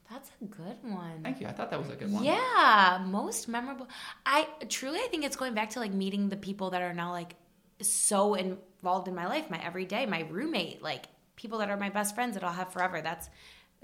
That's 0.09 0.29
a 0.41 0.45
good 0.45 0.77
one. 0.83 1.21
Thank 1.23 1.41
you. 1.41 1.47
I 1.47 1.51
thought 1.51 1.71
that 1.71 1.79
was 1.79 1.89
a 1.89 1.95
good 1.95 2.11
one. 2.11 2.23
Yeah, 2.23 3.03
most 3.05 3.47
memorable. 3.47 3.87
I 4.25 4.47
truly, 4.69 4.99
I 4.99 5.07
think 5.09 5.23
it's 5.25 5.35
going 5.35 5.53
back 5.55 5.71
to 5.71 5.79
like 5.79 5.91
meeting 5.91 6.29
the 6.29 6.37
people 6.37 6.69
that 6.71 6.81
are 6.81 6.93
now 6.93 7.11
like 7.11 7.35
so 7.81 8.35
involved 8.35 9.07
in 9.07 9.15
my 9.15 9.27
life, 9.27 9.49
my 9.49 9.59
everyday, 9.65 10.05
my 10.05 10.21
roommate, 10.29 10.81
like 10.83 11.05
people 11.35 11.57
that 11.59 11.69
are 11.69 11.77
my 11.77 11.89
best 11.89 12.13
friends 12.15 12.35
that 12.35 12.43
I'll 12.43 12.53
have 12.53 12.71
forever. 12.71 13.01
That's 13.01 13.29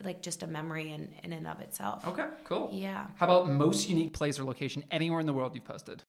like 0.03 0.21
just 0.21 0.43
a 0.43 0.47
memory 0.47 0.91
in, 0.91 1.09
in 1.23 1.33
and 1.33 1.47
of 1.47 1.59
itself. 1.59 2.07
Okay, 2.07 2.25
cool. 2.45 2.69
Yeah. 2.71 3.07
How 3.15 3.25
about 3.25 3.49
most 3.49 3.89
unique 3.89 4.13
place 4.13 4.39
or 4.39 4.43
location 4.43 4.83
anywhere 4.91 5.19
in 5.19 5.25
the 5.25 5.33
world 5.33 5.53
you've 5.55 5.65
posted? 5.65 6.03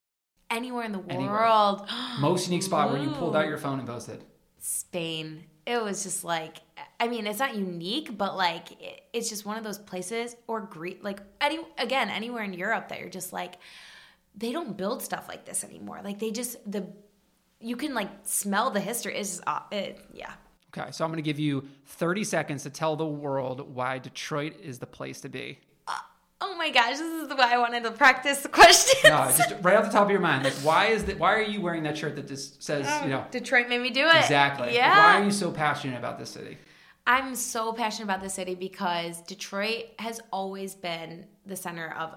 Anywhere 0.50 0.84
in 0.84 0.92
the 0.92 1.02
Anywhere. 1.08 1.30
world. 1.32 1.88
Most 2.20 2.46
unique 2.46 2.62
spot 2.62 2.92
where 2.92 3.00
you 3.02 3.08
pulled 3.12 3.34
out 3.34 3.46
your 3.48 3.56
phone 3.56 3.78
and 3.78 3.88
posted. 3.88 4.22
Spain. 4.58 5.44
It 5.66 5.82
was 5.82 6.02
just 6.02 6.24
like, 6.24 6.58
I 6.98 7.08
mean, 7.08 7.26
it's 7.26 7.38
not 7.38 7.54
unique, 7.54 8.16
but 8.16 8.36
like, 8.36 8.72
it, 8.80 9.02
it's 9.12 9.28
just 9.28 9.46
one 9.46 9.56
of 9.56 9.64
those 9.64 9.78
places 9.78 10.34
or 10.46 10.60
Greek, 10.60 11.04
like 11.04 11.20
any, 11.40 11.60
again, 11.78 12.08
anywhere 12.08 12.42
in 12.42 12.52
Europe 12.52 12.88
that 12.88 12.98
you're 13.00 13.08
just 13.08 13.32
like, 13.32 13.54
they 14.34 14.50
don't 14.50 14.76
build 14.76 15.02
stuff 15.02 15.28
like 15.28 15.44
this 15.44 15.62
anymore. 15.62 16.00
Like 16.02 16.18
they 16.18 16.30
just, 16.30 16.58
the 16.70 16.86
you 17.62 17.76
can 17.76 17.94
like 17.94 18.08
smell 18.24 18.70
the 18.70 18.80
history. 18.80 19.14
Just, 19.14 19.40
uh, 19.46 19.60
it, 19.70 20.04
yeah. 20.12 20.32
Okay, 20.76 20.90
so 20.90 21.04
I'm 21.04 21.10
going 21.10 21.22
to 21.22 21.22
give 21.22 21.38
you 21.38 21.68
30 21.86 22.24
seconds 22.24 22.62
to 22.64 22.70
tell 22.70 22.96
the 22.96 23.06
world 23.06 23.74
why 23.74 23.98
Detroit 23.98 24.54
is 24.60 24.78
the 24.78 24.86
place 24.86 25.20
to 25.20 25.28
be. 25.28 25.58
Oh 26.44 26.56
my 26.56 26.70
gosh, 26.70 26.98
this 26.98 27.22
is 27.22 27.28
why 27.28 27.54
I 27.54 27.58
wanted 27.58 27.84
to 27.84 27.92
practice 27.92 28.40
the 28.40 28.48
questions. 28.48 29.04
No, 29.04 29.32
just 29.36 29.54
right 29.62 29.76
off 29.76 29.84
the 29.84 29.92
top 29.92 30.06
of 30.06 30.10
your 30.10 30.18
mind, 30.18 30.42
like 30.42 30.54
why 30.54 30.86
is 30.86 31.04
that? 31.04 31.16
Why 31.16 31.34
are 31.34 31.42
you 31.42 31.60
wearing 31.60 31.84
that 31.84 31.96
shirt 31.96 32.16
that 32.16 32.26
just 32.26 32.60
says, 32.60 32.84
you 33.04 33.10
know, 33.10 33.24
Detroit 33.30 33.68
made 33.68 33.80
me 33.80 33.90
do 33.90 34.04
it. 34.06 34.16
exactly? 34.16 34.74
Yeah. 34.74 34.96
Why 34.96 35.20
are 35.20 35.24
you 35.24 35.30
so 35.30 35.52
passionate 35.52 35.98
about 35.98 36.18
this 36.18 36.30
city? 36.30 36.58
I'm 37.06 37.36
so 37.36 37.72
passionate 37.72 38.06
about 38.06 38.22
the 38.22 38.28
city 38.28 38.56
because 38.56 39.20
Detroit 39.22 39.84
has 40.00 40.20
always 40.32 40.74
been 40.74 41.26
the 41.46 41.54
center 41.54 41.94
of 41.96 42.16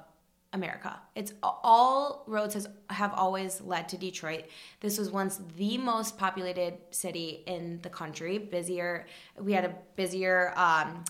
America. 0.53 0.99
It's 1.13 1.33
all 1.43 2.23
roads 2.25 2.55
has 2.55 2.67
have 2.89 3.13
always 3.13 3.61
led 3.61 3.89
to 3.89 3.97
Detroit. 3.97 4.45
This 4.79 4.97
was 4.97 5.11
once 5.11 5.39
the 5.55 5.77
most 5.77 6.17
populated 6.17 6.79
city 6.89 7.43
in 7.45 7.79
the 7.83 7.89
country. 7.89 8.39
Busier, 8.39 9.05
we 9.39 9.53
had 9.53 9.65
a 9.65 9.75
busier 9.95 10.51
um, 10.55 11.03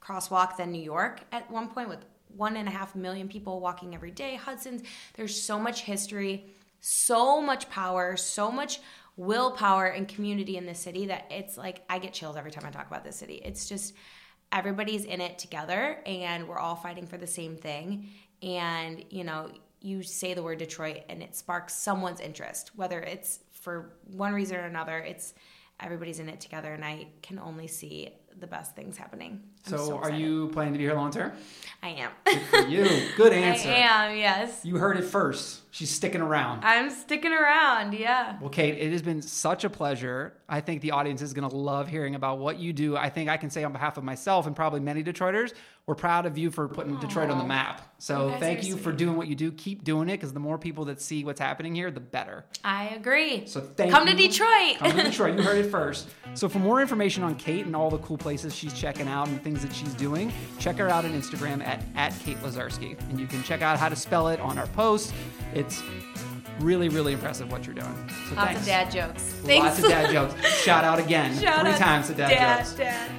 crosswalk 0.00 0.56
than 0.56 0.70
New 0.70 0.82
York 0.82 1.20
at 1.32 1.50
one 1.50 1.68
point 1.68 1.88
with 1.88 2.04
one 2.36 2.56
and 2.56 2.68
a 2.68 2.70
half 2.70 2.94
million 2.94 3.28
people 3.28 3.60
walking 3.60 3.94
every 3.94 4.10
day. 4.10 4.36
Hudson's. 4.36 4.82
There's 5.14 5.40
so 5.40 5.58
much 5.58 5.82
history, 5.82 6.46
so 6.80 7.40
much 7.40 7.68
power, 7.70 8.16
so 8.16 8.50
much 8.50 8.80
willpower 9.16 9.86
and 9.86 10.08
community 10.08 10.56
in 10.56 10.66
this 10.66 10.80
city 10.80 11.06
that 11.06 11.26
it's 11.30 11.56
like 11.56 11.82
I 11.88 11.98
get 11.98 12.12
chills 12.12 12.36
every 12.36 12.50
time 12.50 12.64
I 12.66 12.70
talk 12.70 12.86
about 12.86 13.04
this 13.04 13.16
city. 13.16 13.40
It's 13.44 13.68
just 13.68 13.94
everybody's 14.52 15.04
in 15.04 15.20
it 15.20 15.38
together 15.38 16.00
and 16.06 16.48
we're 16.48 16.58
all 16.58 16.76
fighting 16.76 17.06
for 17.06 17.16
the 17.16 17.26
same 17.26 17.56
thing. 17.56 18.08
And, 18.42 19.04
you 19.10 19.24
know, 19.24 19.50
you 19.80 20.02
say 20.02 20.34
the 20.34 20.42
word 20.42 20.58
Detroit 20.58 21.02
and 21.08 21.22
it 21.22 21.36
sparks 21.36 21.74
someone's 21.74 22.20
interest, 22.20 22.72
whether 22.74 23.00
it's 23.00 23.40
for 23.52 23.96
one 24.12 24.32
reason 24.32 24.56
or 24.56 24.64
another, 24.64 24.98
it's 24.98 25.34
everybody's 25.80 26.18
in 26.18 26.28
it 26.28 26.40
together 26.40 26.72
and 26.72 26.84
I 26.84 27.08
can 27.22 27.38
only 27.38 27.66
see 27.66 28.10
the 28.38 28.46
best 28.46 28.74
things 28.74 28.96
happening. 28.96 29.42
I'm 29.66 29.78
So, 29.78 29.98
are 29.98 30.10
you 30.10 30.48
planning 30.48 30.72
to 30.74 30.78
be 30.78 30.84
here 30.84 30.94
long 30.94 31.10
term? 31.10 31.32
I 31.82 31.88
am. 31.88 32.10
Good 32.24 32.40
for 32.42 32.68
you. 32.68 33.08
Good 33.16 33.32
answer. 33.34 33.68
I 33.68 33.72
am, 33.74 34.16
yes. 34.16 34.64
You 34.64 34.76
heard 34.78 34.96
it 34.96 35.04
first. 35.04 35.60
She's 35.70 35.90
sticking 35.90 36.20
around. 36.22 36.64
I'm 36.64 36.88
sticking 36.88 37.32
around, 37.32 37.92
yeah. 37.94 38.38
Well, 38.40 38.48
Kate, 38.48 38.78
it 38.78 38.92
has 38.92 39.02
been 39.02 39.20
such 39.20 39.64
a 39.64 39.70
pleasure. 39.70 40.32
I 40.48 40.60
think 40.60 40.80
the 40.82 40.92
audience 40.92 41.20
is 41.20 41.34
going 41.34 41.48
to 41.50 41.54
love 41.54 41.88
hearing 41.88 42.14
about 42.14 42.38
what 42.38 42.58
you 42.58 42.72
do. 42.72 42.96
I 42.96 43.10
think 43.10 43.28
I 43.28 43.36
can 43.36 43.50
say 43.50 43.64
on 43.64 43.72
behalf 43.72 43.98
of 43.98 44.04
myself 44.04 44.46
and 44.46 44.54
probably 44.56 44.80
many 44.80 45.02
Detroiters, 45.02 45.52
we're 45.86 45.96
proud 45.96 46.24
of 46.26 46.38
you 46.38 46.50
for 46.50 46.68
putting 46.68 46.96
Detroit 47.00 47.28
on 47.28 47.36
the 47.38 47.44
map. 47.44 47.82
So 47.98 48.28
You 48.30 48.36
thank 48.38 48.64
you 48.64 48.76
for 48.78 48.92
doing 48.92 49.16
what 49.16 49.26
you 49.26 49.34
do. 49.34 49.52
Keep 49.52 49.84
doing 49.84 50.08
it 50.08 50.12
because 50.12 50.32
the 50.32 50.40
more 50.40 50.56
people 50.58 50.86
that 50.86 51.02
see 51.02 51.24
what's 51.24 51.40
happening 51.40 51.74
here, 51.74 51.90
the 51.90 52.00
better. 52.00 52.44
I 52.62 52.90
agree. 52.90 53.44
So 53.46 53.60
thank 53.60 53.90
Come 53.90 54.06
you. 54.06 54.14
to 54.14 54.16
Detroit. 54.28 54.78
Come 54.78 54.92
to 54.96 55.02
Detroit. 55.10 55.36
You 55.36 55.42
heard 55.42 55.58
it 55.62 55.70
first. 55.70 56.08
So 56.34 56.48
for 56.48 56.60
more 56.60 56.80
information 56.80 57.24
on 57.24 57.34
Kate 57.34 57.66
and 57.66 57.74
all 57.76 57.90
the 57.90 57.98
cool 57.98 58.16
places 58.16 58.54
she's 58.54 58.72
checking 58.72 59.08
out 59.08 59.28
and 59.28 59.42
things 59.42 59.53
that 59.62 59.74
she's 59.74 59.94
doing, 59.94 60.32
check 60.58 60.76
her 60.76 60.88
out 60.88 61.04
on 61.04 61.12
Instagram 61.12 61.64
at, 61.66 61.82
at 61.94 62.18
Kate 62.20 62.38
Lazarski. 62.38 62.98
And 63.10 63.18
you 63.20 63.26
can 63.26 63.42
check 63.42 63.62
out 63.62 63.78
how 63.78 63.88
to 63.88 63.96
spell 63.96 64.28
it 64.28 64.40
on 64.40 64.58
our 64.58 64.66
post. 64.68 65.12
It's 65.54 65.82
really, 66.60 66.88
really 66.88 67.12
impressive 67.12 67.50
what 67.50 67.66
you're 67.66 67.74
doing. 67.74 67.94
So 68.28 68.34
Lots 68.36 68.46
thanks. 68.46 68.60
of 68.60 68.66
dad 68.66 68.90
jokes. 68.90 69.34
Lots 69.44 69.78
of 69.78 69.84
dad 69.88 70.10
jokes. 70.12 70.34
Shout 70.62 70.84
out 70.84 70.98
again. 70.98 71.38
Shout 71.40 71.66
Three 71.66 71.74
times 71.78 72.06
to 72.08 72.14
dad, 72.14 72.28
dad, 72.30 72.58
jokes. 72.58 72.72
Dad. 72.74 73.10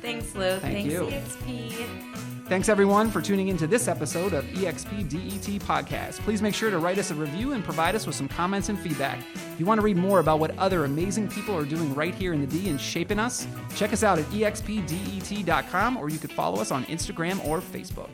Thanks, 0.00 0.34
Lou. 0.34 0.58
Thank 0.58 0.88
Thanks, 0.88 0.92
you. 0.92 1.00
EXP. 1.00 2.13
Thanks 2.54 2.68
everyone 2.68 3.10
for 3.10 3.20
tuning 3.20 3.48
into 3.48 3.66
this 3.66 3.88
episode 3.88 4.32
of 4.32 4.44
EXP 4.44 5.08
DET 5.08 5.60
Podcast. 5.62 6.20
Please 6.20 6.40
make 6.40 6.54
sure 6.54 6.70
to 6.70 6.78
write 6.78 6.98
us 6.98 7.10
a 7.10 7.14
review 7.16 7.52
and 7.52 7.64
provide 7.64 7.96
us 7.96 8.06
with 8.06 8.14
some 8.14 8.28
comments 8.28 8.68
and 8.68 8.78
feedback. 8.78 9.18
If 9.34 9.58
you 9.58 9.66
want 9.66 9.80
to 9.80 9.82
read 9.84 9.96
more 9.96 10.20
about 10.20 10.38
what 10.38 10.56
other 10.56 10.84
amazing 10.84 11.26
people 11.26 11.56
are 11.56 11.64
doing 11.64 11.92
right 11.96 12.14
here 12.14 12.32
in 12.32 12.40
the 12.40 12.46
D 12.46 12.68
and 12.68 12.80
shaping 12.80 13.18
us, 13.18 13.48
check 13.74 13.92
us 13.92 14.04
out 14.04 14.20
at 14.20 14.26
expdet.com 14.26 15.96
or 15.96 16.08
you 16.08 16.18
could 16.20 16.30
follow 16.30 16.60
us 16.60 16.70
on 16.70 16.84
Instagram 16.84 17.44
or 17.44 17.60
Facebook. 17.60 18.10